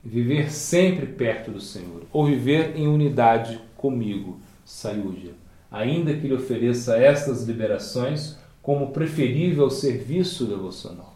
viver 0.04 0.52
sempre 0.52 1.06
perto 1.06 1.52
do 1.52 1.62
Senhor. 1.62 2.04
Ou 2.12 2.26
viver 2.26 2.76
em 2.76 2.88
unidade 2.88 3.62
comigo, 3.78 4.39
Sayuja. 4.65 5.34
Ainda 5.71 6.15
que 6.15 6.28
lhe 6.28 6.34
ofereça 6.34 6.97
estas 6.97 7.43
liberações 7.43 8.39
como 8.62 8.91
preferível 8.91 9.69
serviço 9.69 10.45
devocional. 10.45 11.13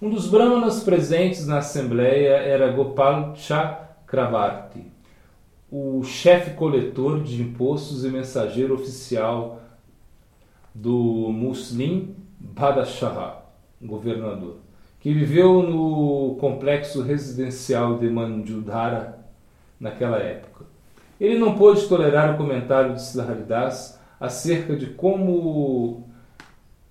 Um 0.00 0.10
dos 0.10 0.28
brahmanas 0.28 0.84
presentes 0.84 1.44
na 1.44 1.58
assembleia 1.58 2.34
era 2.34 2.70
Gopal 2.70 3.34
Chakravarti, 3.34 4.97
o 5.70 6.02
chefe 6.02 6.52
coletor 6.52 7.22
de 7.22 7.42
impostos 7.42 8.04
e 8.04 8.08
mensageiro 8.08 8.74
oficial 8.74 9.60
do 10.74 11.30
Muslim 11.32 12.14
Badashah, 12.38 13.42
governador. 13.80 14.56
que 15.00 15.12
viveu 15.12 15.62
no 15.62 16.36
complexo 16.40 17.02
residencial 17.02 17.98
de 17.98 18.10
Manjudhara 18.10 19.18
naquela 19.78 20.18
época. 20.18 20.64
Ele 21.20 21.38
não 21.38 21.54
pôde 21.54 21.86
tolerar 21.86 22.34
o 22.34 22.36
comentário 22.36 22.94
de 22.94 23.02
Siddharidas 23.02 23.98
acerca 24.18 24.74
de 24.74 24.86
como, 24.86 26.08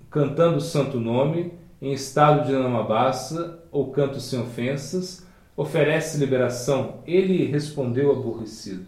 cantando 0.10 0.58
o 0.58 0.62
santo 0.62 1.00
nome, 1.00 1.54
em 1.82 1.92
estado 1.92 2.46
de 2.46 2.54
namabasa 2.54 3.60
ou 3.72 3.92
canto 3.92 4.20
sem 4.22 4.40
ofensas, 4.40 5.27
oferece 5.58 6.20
liberação. 6.20 7.00
Ele 7.08 7.46
respondeu 7.46 8.12
aborrecido. 8.12 8.86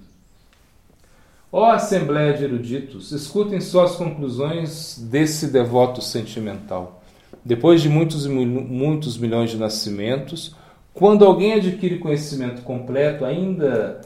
Ó 1.52 1.72
Assembleia 1.72 2.32
de 2.34 2.44
Eruditos, 2.44 3.12
escutem 3.12 3.60
só 3.60 3.84
as 3.84 3.96
conclusões 3.96 5.00
desse 5.10 5.48
devoto 5.48 6.00
sentimental. 6.00 7.04
Depois 7.44 7.82
de 7.82 7.90
muitos, 7.90 8.28
muitos 8.28 9.18
milhões 9.18 9.50
de 9.50 9.58
nascimentos, 9.58 10.56
quando 10.94 11.26
alguém 11.26 11.54
adquire 11.54 11.98
conhecimento 11.98 12.62
completo, 12.62 13.26
ainda 13.26 14.02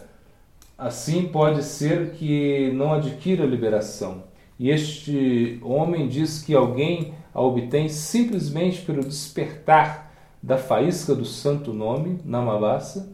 assim 0.78 1.28
pode 1.28 1.64
ser 1.64 2.12
que 2.12 2.72
não 2.74 2.94
adquira 2.94 3.46
liberação. 3.46 4.24
E 4.58 4.70
este 4.70 5.60
homem 5.62 6.08
diz 6.08 6.42
que 6.42 6.56
alguém 6.56 7.14
a 7.34 7.42
obtém 7.42 7.90
simplesmente 7.90 8.82
pelo 8.82 9.04
despertar 9.04 10.03
da 10.44 10.58
faísca 10.58 11.16
do 11.16 11.24
santo 11.24 11.72
nome, 11.72 12.20
Namavasa. 12.26 13.10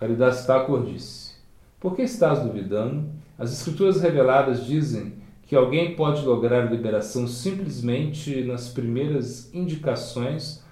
Haridas 0.00 0.46
Thakur 0.46 0.84
disse: 0.84 1.32
Por 1.80 1.96
que 1.96 2.02
estás 2.02 2.40
duvidando? 2.40 3.10
As 3.36 3.52
escrituras 3.52 4.00
reveladas 4.00 4.64
dizem 4.64 5.14
que 5.42 5.56
alguém 5.56 5.96
pode 5.96 6.24
lograr 6.24 6.70
liberação 6.70 7.26
simplesmente 7.26 8.44
nas 8.44 8.68
primeiras 8.68 9.52
indicações 9.52 10.62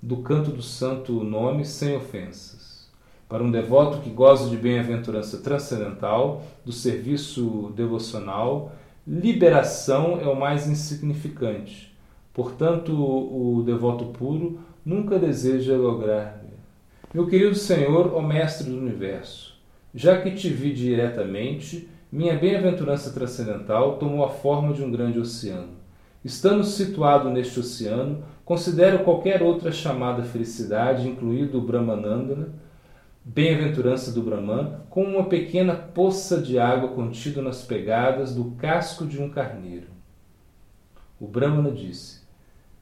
do 0.00 0.16
canto 0.18 0.50
do 0.50 0.62
santo 0.62 1.22
nome 1.22 1.66
sem 1.66 1.94
ofensas. 1.94 2.88
Para 3.28 3.44
um 3.44 3.50
devoto 3.50 3.98
que 3.98 4.08
goza 4.08 4.48
de 4.48 4.56
bem-aventurança 4.56 5.38
transcendental, 5.38 6.42
do 6.64 6.72
serviço 6.72 7.70
devocional, 7.76 8.72
liberação 9.06 10.18
é 10.22 10.26
o 10.26 10.38
mais 10.38 10.66
insignificante. 10.66 11.94
Portanto, 12.32 12.92
o 12.92 13.62
devoto 13.62 14.06
puro 14.06 14.58
nunca 14.86 15.18
deseja 15.18 15.76
lograr. 15.76 16.40
Meu 17.12 17.26
querido 17.26 17.56
Senhor, 17.56 18.14
ó 18.14 18.22
Mestre 18.22 18.70
do 18.70 18.78
Universo, 18.78 19.58
já 19.92 20.20
que 20.22 20.30
te 20.30 20.48
vi 20.48 20.72
diretamente, 20.72 21.88
minha 22.12 22.38
bem-aventurança 22.38 23.12
transcendental 23.12 23.98
tomou 23.98 24.24
a 24.24 24.28
forma 24.28 24.72
de 24.72 24.84
um 24.84 24.90
grande 24.92 25.18
oceano. 25.18 25.70
Estando 26.24 26.62
situado 26.62 27.28
neste 27.30 27.58
oceano, 27.58 28.22
considero 28.44 29.02
qualquer 29.02 29.42
outra 29.42 29.72
chamada 29.72 30.22
felicidade, 30.22 31.08
incluído 31.08 31.58
o 31.58 31.66
Brahmanandana, 31.66 32.50
bem-aventurança 33.24 34.12
do 34.12 34.22
Brahman, 34.22 34.82
como 34.88 35.16
uma 35.16 35.24
pequena 35.24 35.74
poça 35.74 36.40
de 36.40 36.60
água 36.60 36.90
contida 36.90 37.42
nas 37.42 37.62
pegadas 37.62 38.36
do 38.36 38.52
casco 38.52 39.04
de 39.04 39.20
um 39.20 39.28
carneiro. 39.28 39.88
O 41.18 41.26
Brahmana 41.26 41.72
disse: 41.72 42.25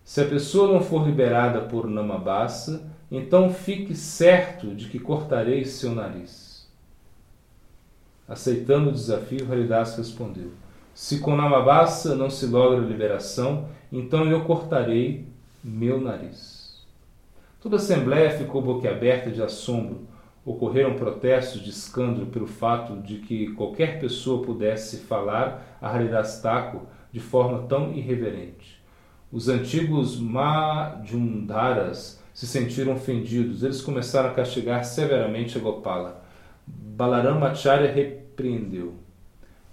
Se 0.05 0.21
a 0.21 0.27
pessoa 0.27 0.73
não 0.73 0.81
for 0.81 1.07
liberada 1.07 1.63
por 1.63 1.89
Namabasa, 1.89 2.87
então 3.11 3.53
fique 3.53 3.95
certo 3.95 4.75
de 4.75 4.89
que 4.89 4.99
cortarei 4.99 5.65
seu 5.65 5.95
nariz. 5.95 6.69
Aceitando 8.29 8.91
o 8.91 8.93
desafio, 8.93 9.51
Haridas 9.51 9.97
respondeu: 9.97 10.53
Se 10.95 11.21
com 11.21 11.35
Namabasa 11.35 12.15
não 12.15 12.31
se 12.31 12.47
logra 12.47 12.79
a 12.79 12.87
liberação, 12.87 13.69
então 13.91 14.27
eu 14.31 14.45
cortarei 14.45 15.27
meu 15.63 16.01
nariz. 16.01 16.85
Toda 17.61 17.77
a 17.77 17.79
assembleia 17.79 18.31
ficou 18.31 18.61
boquiaberta 18.61 19.31
de 19.31 19.43
assombro 19.43 20.07
ocorreram 20.45 20.95
protestos 20.95 21.63
de 21.63 21.71
escândalo 21.71 22.27
pelo 22.27 22.47
fato 22.47 22.97
de 23.01 23.19
que 23.19 23.53
qualquer 23.55 23.99
pessoa 23.99 24.45
pudesse 24.45 24.99
falar 24.99 25.79
a 25.81 25.89
Haridas 25.89 26.41
Thakur 26.43 26.83
de 27.11 27.21
forma 27.21 27.67
tão 27.67 27.93
irreverente. 27.93 28.83
Os 29.35 29.49
antigos 29.49 30.19
Majundaras 30.21 32.23
se 32.33 32.47
sentiram 32.47 32.93
ofendidos. 32.93 33.65
Eles 33.65 33.83
começaram 33.83 34.31
a 34.31 34.33
castigar 34.33 34.85
severamente 34.85 35.59
a 35.59 35.61
Gopala. 35.61 36.23
Balaramacharya 36.65 37.91
repreendeu. 37.91 38.95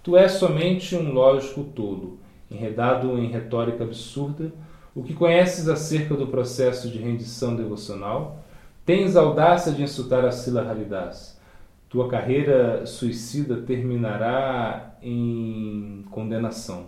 Tu 0.02 0.16
és 0.16 0.32
somente 0.32 0.96
um 0.96 1.12
lógico 1.12 1.62
tolo, 1.62 2.18
enredado 2.50 3.16
em 3.16 3.28
retórica 3.28 3.84
absurda. 3.84 4.52
O 4.96 5.04
que 5.04 5.14
conheces 5.14 5.68
acerca 5.68 6.16
do 6.16 6.26
processo 6.26 6.90
de 6.90 6.98
rendição 6.98 7.54
devocional? 7.54 8.44
Tens 8.84 9.14
audácia 9.14 9.70
de 9.70 9.84
insultar 9.84 10.24
a 10.24 10.32
Sila 10.32 10.68
Haridas. 10.68 11.40
Tua 11.88 12.08
carreira 12.08 12.84
suicida 12.84 13.58
terminará 13.58 14.96
em 15.00 16.04
condenação. 16.10 16.86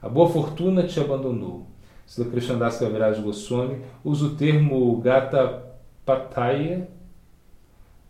A 0.00 0.08
boa 0.08 0.28
fortuna 0.28 0.84
te 0.84 1.00
abandonou. 1.00 1.71
Sila 2.06 2.30
Krishnadas 2.30 2.78
Kaviraj 2.78 3.20
Goswami 3.20 3.82
usa 4.04 4.26
o 4.26 4.36
termo 4.36 5.00
Gata 5.00 5.62
Pataya, 6.04 6.88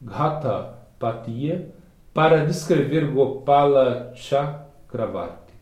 Gata 0.01 0.79
Patiya 0.99 1.69
para 2.13 2.45
descrever 2.45 3.07
Gopala 3.07 4.13
Chakravarti. 4.15 5.53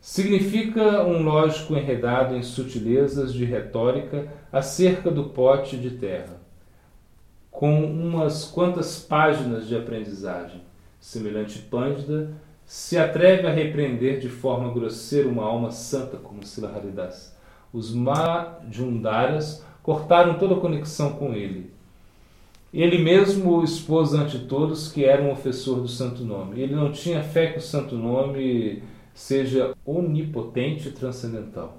Significa 0.00 1.02
um 1.02 1.22
lógico 1.22 1.74
enredado 1.76 2.36
em 2.36 2.42
sutilezas 2.42 3.32
de 3.32 3.44
retórica 3.44 4.28
acerca 4.52 5.10
do 5.10 5.24
pote 5.30 5.76
de 5.76 5.90
terra, 5.90 6.40
com 7.50 7.84
umas 7.84 8.44
quantas 8.44 9.00
páginas 9.00 9.66
de 9.66 9.76
aprendizagem. 9.76 10.62
Semelhante 11.00 11.58
Pândida 11.58 12.30
se 12.64 12.96
atreve 12.98 13.46
a 13.46 13.52
repreender 13.52 14.18
de 14.18 14.28
forma 14.28 14.72
grosseira 14.72 15.28
uma 15.28 15.44
alma 15.44 15.70
santa 15.70 16.16
como 16.16 16.44
Silaharidas. 16.44 17.35
Os 17.76 17.94
Majundaras 17.94 19.62
cortaram 19.82 20.38
toda 20.38 20.54
conexão 20.56 21.12
com 21.12 21.34
ele. 21.34 21.70
Ele 22.72 22.96
mesmo 22.96 23.62
expôs 23.62 24.14
ante 24.14 24.38
todos 24.38 24.90
que 24.90 25.04
era 25.04 25.22
um 25.22 25.30
ofensor 25.30 25.82
do 25.82 25.88
santo 25.88 26.24
nome. 26.24 26.58
Ele 26.58 26.74
não 26.74 26.90
tinha 26.90 27.22
fé 27.22 27.48
que 27.48 27.58
o 27.58 27.62
santo 27.62 27.94
nome 27.94 28.82
seja 29.12 29.74
onipotente 29.84 30.88
e 30.88 30.92
transcendental. 30.92 31.76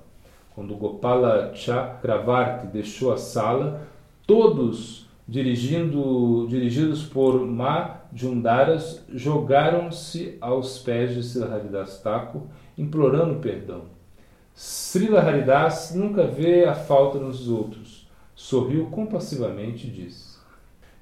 Quando 0.54 0.76
Gopala 0.76 1.52
Chakravarti 1.56 2.68
deixou 2.68 3.12
a 3.12 3.18
sala, 3.18 3.88
todos, 4.28 5.08
dirigidos 5.28 7.06
por 7.06 7.44
Ma 7.44 8.02
Jundaras, 8.14 9.04
jogaram-se 9.12 10.38
aos 10.40 10.78
pés 10.78 11.16
de 11.16 11.24
Srila 11.24 11.56
Haridas 11.56 12.00
Thakur, 12.04 12.44
implorando 12.78 13.40
perdão. 13.40 13.97
Srila 14.60 15.22
Haridas 15.22 15.94
nunca 15.94 16.26
vê 16.26 16.66
a 16.66 16.74
falta 16.74 17.20
nos 17.20 17.48
outros. 17.48 18.10
Sorriu 18.34 18.88
compassivamente 18.88 19.86
e 19.86 19.92
disse: 19.92 20.40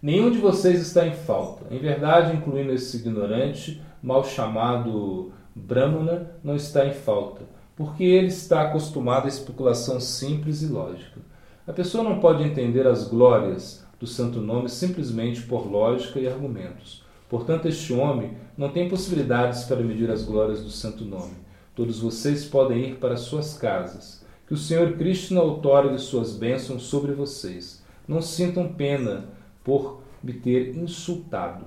Nenhum 0.01 0.29
de 0.29 0.39
vocês 0.39 0.81
está 0.81 1.07
em 1.07 1.13
falta. 1.13 1.73
Em 1.73 1.79
verdade, 1.79 2.35
incluindo 2.35 2.73
esse 2.73 2.97
ignorante, 2.97 3.81
mal 4.03 4.25
chamado 4.25 5.31
Brahmana 5.55 6.35
não 6.43 6.53
está 6.53 6.85
em 6.85 6.91
falta, 6.91 7.43
porque 7.77 8.03
ele 8.03 8.27
está 8.27 8.63
acostumado 8.63 9.23
à 9.23 9.29
especulação 9.29 10.01
simples 10.01 10.61
e 10.61 10.67
lógica. 10.67 11.21
A 11.65 11.71
pessoa 11.71 12.03
não 12.03 12.19
pode 12.19 12.43
entender 12.43 12.85
as 12.85 13.07
glórias 13.07 13.85
do 13.97 14.05
santo 14.05 14.41
nome 14.41 14.67
simplesmente 14.67 15.43
por 15.43 15.65
lógica 15.65 16.19
e 16.19 16.27
argumentos. 16.27 17.05
Portanto, 17.29 17.69
este 17.69 17.93
homem 17.93 18.35
não 18.57 18.67
tem 18.67 18.89
possibilidades 18.89 19.63
para 19.63 19.77
medir 19.77 20.11
as 20.11 20.23
glórias 20.23 20.61
do 20.61 20.69
santo 20.69 21.05
nome. 21.05 21.44
Todos 21.75 21.99
vocês 21.99 22.45
podem 22.45 22.91
ir 22.91 22.95
para 22.95 23.17
suas 23.17 23.57
casas. 23.57 24.23
Que 24.47 24.53
o 24.53 24.57
Senhor 24.57 24.93
Krishna 24.93 25.41
outorgue 25.41 25.99
suas 25.99 26.33
bênçãos 26.33 26.83
sobre 26.83 27.11
vocês. 27.11 27.83
Não 28.07 28.21
sintam 28.21 28.71
pena 28.71 29.25
por 29.63 30.01
me 30.23 30.33
ter 30.33 30.75
insultado. 30.77 31.65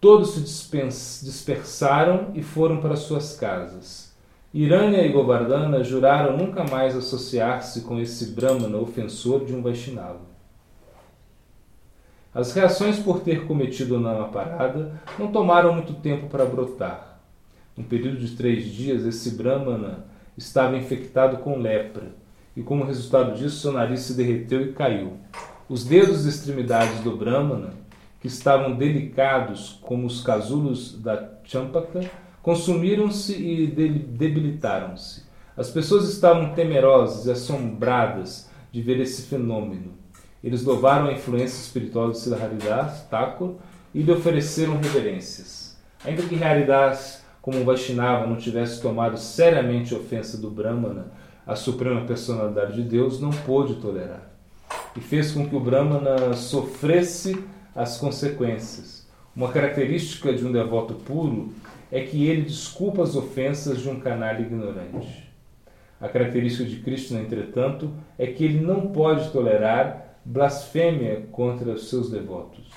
Todos 0.00 0.30
se 0.30 1.24
dispersaram 1.24 2.30
e 2.34 2.42
foram 2.42 2.80
para 2.80 2.96
suas 2.96 3.36
casas. 3.36 4.14
Irânia 4.52 5.04
e 5.04 5.12
Govardhana 5.12 5.84
juraram 5.84 6.36
nunca 6.36 6.64
mais 6.64 6.96
associar-se 6.96 7.82
com 7.82 8.00
esse 8.00 8.32
Brahmana 8.32 8.78
ofensor 8.78 9.44
de 9.44 9.54
um 9.54 9.62
Vaishnava. 9.62 10.30
As 12.32 12.52
reações 12.52 12.98
por 12.98 13.20
ter 13.20 13.46
cometido 13.46 13.98
na 13.98 14.24
parada 14.24 15.00
não 15.18 15.32
tomaram 15.32 15.74
muito 15.74 15.94
tempo 15.94 16.28
para 16.28 16.44
brotar. 16.44 17.09
No 17.76 17.84
período 17.84 18.18
de 18.18 18.36
três 18.36 18.64
dias, 18.64 19.04
esse 19.04 19.36
Brahmana 19.36 20.04
estava 20.36 20.76
infectado 20.76 21.38
com 21.38 21.58
lepra, 21.58 22.14
e 22.56 22.62
como 22.62 22.84
resultado 22.84 23.36
disso, 23.36 23.60
seu 23.60 23.72
nariz 23.72 24.00
se 24.00 24.14
derreteu 24.14 24.62
e 24.62 24.72
caiu. 24.72 25.14
Os 25.68 25.84
dedos 25.84 26.26
e 26.26 26.28
extremidades 26.28 27.00
do 27.00 27.16
Brahmana 27.16 27.80
que 28.20 28.26
estavam 28.26 28.76
delicados 28.76 29.78
como 29.80 30.06
os 30.06 30.20
casulos 30.22 31.00
da 31.00 31.30
champaka, 31.42 32.00
consumiram-se 32.42 33.34
e 33.34 33.66
debilitaram-se. 33.66 35.24
As 35.56 35.70
pessoas 35.70 36.08
estavam 36.08 36.54
temerosas 36.54 37.26
e 37.26 37.30
assombradas 37.30 38.48
de 38.70 38.82
ver 38.82 39.00
esse 39.00 39.22
fenômeno. 39.22 39.94
Eles 40.44 40.62
louvaram 40.64 41.06
a 41.06 41.12
influência 41.12 41.60
espiritual 41.60 42.10
de 42.10 42.18
Sila 42.18 42.42
Haridas 42.42 43.02
Thakur 43.10 43.56
e 43.94 44.02
lhe 44.02 44.12
ofereceram 44.12 44.78
reverências. 44.78 45.76
Ainda 46.04 46.22
que 46.22 46.42
Haridas, 46.42 47.19
como 47.42 47.64
Vaishnava, 47.64 48.26
não 48.26 48.36
tivesse 48.36 48.80
tomado 48.80 49.16
seriamente 49.16 49.94
ofensa 49.94 50.36
do 50.36 50.50
Brahmana, 50.50 51.06
a 51.46 51.56
suprema 51.56 52.02
personalidade 52.02 52.74
de 52.74 52.82
Deus, 52.82 53.20
não 53.20 53.30
pôde 53.30 53.74
tolerar. 53.76 54.30
E 54.96 55.00
fez 55.00 55.32
com 55.32 55.48
que 55.48 55.56
o 55.56 55.60
Brahmana 55.60 56.34
sofresse 56.34 57.42
as 57.74 57.96
consequências. 57.98 59.08
Uma 59.34 59.50
característica 59.50 60.32
de 60.32 60.44
um 60.44 60.52
devoto 60.52 60.94
puro 60.94 61.52
é 61.90 62.00
que 62.02 62.26
ele 62.26 62.42
desculpa 62.42 63.02
as 63.02 63.16
ofensas 63.16 63.80
de 63.80 63.88
um 63.88 63.98
canalha 63.98 64.40
ignorante. 64.40 65.28
A 66.00 66.08
característica 66.08 66.64
de 66.64 66.76
Krishna, 66.76 67.20
entretanto, 67.20 67.90
é 68.18 68.26
que 68.26 68.44
ele 68.44 68.60
não 68.60 68.88
pode 68.88 69.30
tolerar 69.30 70.18
blasfêmia 70.24 71.26
contra 71.32 71.72
os 71.72 71.88
seus 71.88 72.10
devotos. 72.10 72.70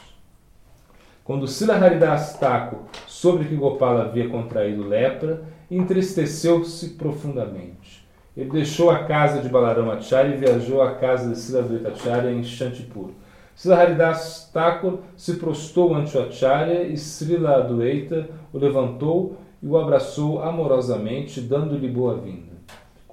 Quando 1.23 1.47
Sila 1.47 1.75
Haridas 1.75 2.37
Thakur 2.37 2.79
soube 3.07 3.45
que 3.45 3.55
Gopala 3.55 4.03
havia 4.03 4.27
contraído 4.27 4.87
lepra, 4.87 5.43
entristeceu-se 5.71 6.89
profundamente. 6.91 8.05
Ele 8.35 8.49
deixou 8.49 8.89
a 8.89 9.05
casa 9.05 9.41
de 9.41 9.47
Balarama-Acharya 9.47 10.35
e 10.35 10.39
viajou 10.39 10.81
à 10.81 10.95
casa 10.95 11.29
de 11.29 11.37
Sila 11.37 11.65
Acharya 11.87 12.31
em 12.31 12.43
Shantipur. 12.43 13.11
Sila 13.55 13.77
Haridas 13.77 14.49
Thakur 14.51 14.99
se 15.15 15.35
prostou 15.35 15.95
ante 15.95 16.17
o 16.17 16.23
Acharya 16.23 16.83
e 16.83 16.97
Srila 16.97 17.57
Adwaita 17.57 18.27
o 18.51 18.57
levantou 18.57 19.37
e 19.61 19.67
o 19.67 19.77
abraçou 19.77 20.41
amorosamente, 20.41 21.39
dando-lhe 21.39 21.87
boa-vinda 21.87 22.53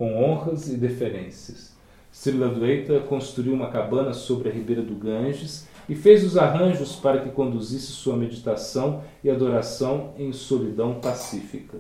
com 0.01 0.25
honras 0.25 0.67
e 0.73 0.79
deferências. 0.79 1.77
Srila 2.11 2.49
Dvaita 2.49 3.01
construiu 3.01 3.53
uma 3.53 3.69
cabana 3.69 4.15
sobre 4.15 4.49
a 4.49 4.53
ribeira 4.53 4.81
do 4.81 4.95
Ganges 4.95 5.69
e 5.91 5.97
fez 5.97 6.25
os 6.25 6.39
arranjos 6.39 6.95
para 6.95 7.19
que 7.19 7.31
conduzisse 7.31 7.89
sua 7.89 8.17
meditação 8.17 9.03
e 9.25 9.29
adoração 9.29 10.15
em 10.17 10.33
solidão 10.33 11.01
pacífica. 11.01 11.79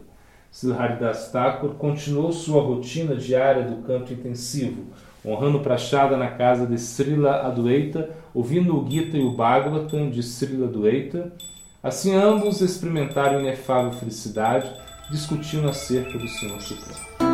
Srila 0.50 0.82
Haridas 0.82 1.30
Thakur 1.30 1.74
continuou 1.74 2.32
sua 2.32 2.60
rotina 2.60 3.14
diária 3.14 3.62
do 3.62 3.86
canto 3.86 4.12
intensivo, 4.12 4.86
honrando 5.24 5.60
Prachada 5.60 6.16
na 6.16 6.26
casa 6.26 6.66
de 6.66 6.76
Srila 6.76 7.46
Adwaita, 7.46 8.10
ouvindo 8.34 8.76
o 8.76 8.90
Gita 8.90 9.16
e 9.16 9.22
o 9.22 9.30
Bhagavatam 9.30 10.10
de 10.10 10.24
Srila 10.24 10.66
Adwaita. 10.66 11.32
Assim 11.80 12.12
ambos 12.12 12.60
experimentaram 12.60 13.38
inefável 13.38 13.92
felicidade, 13.92 14.68
discutindo 15.08 15.68
acerca 15.68 16.18
do 16.18 16.26
Senhor 16.26 16.60
Supremo. 16.60 17.29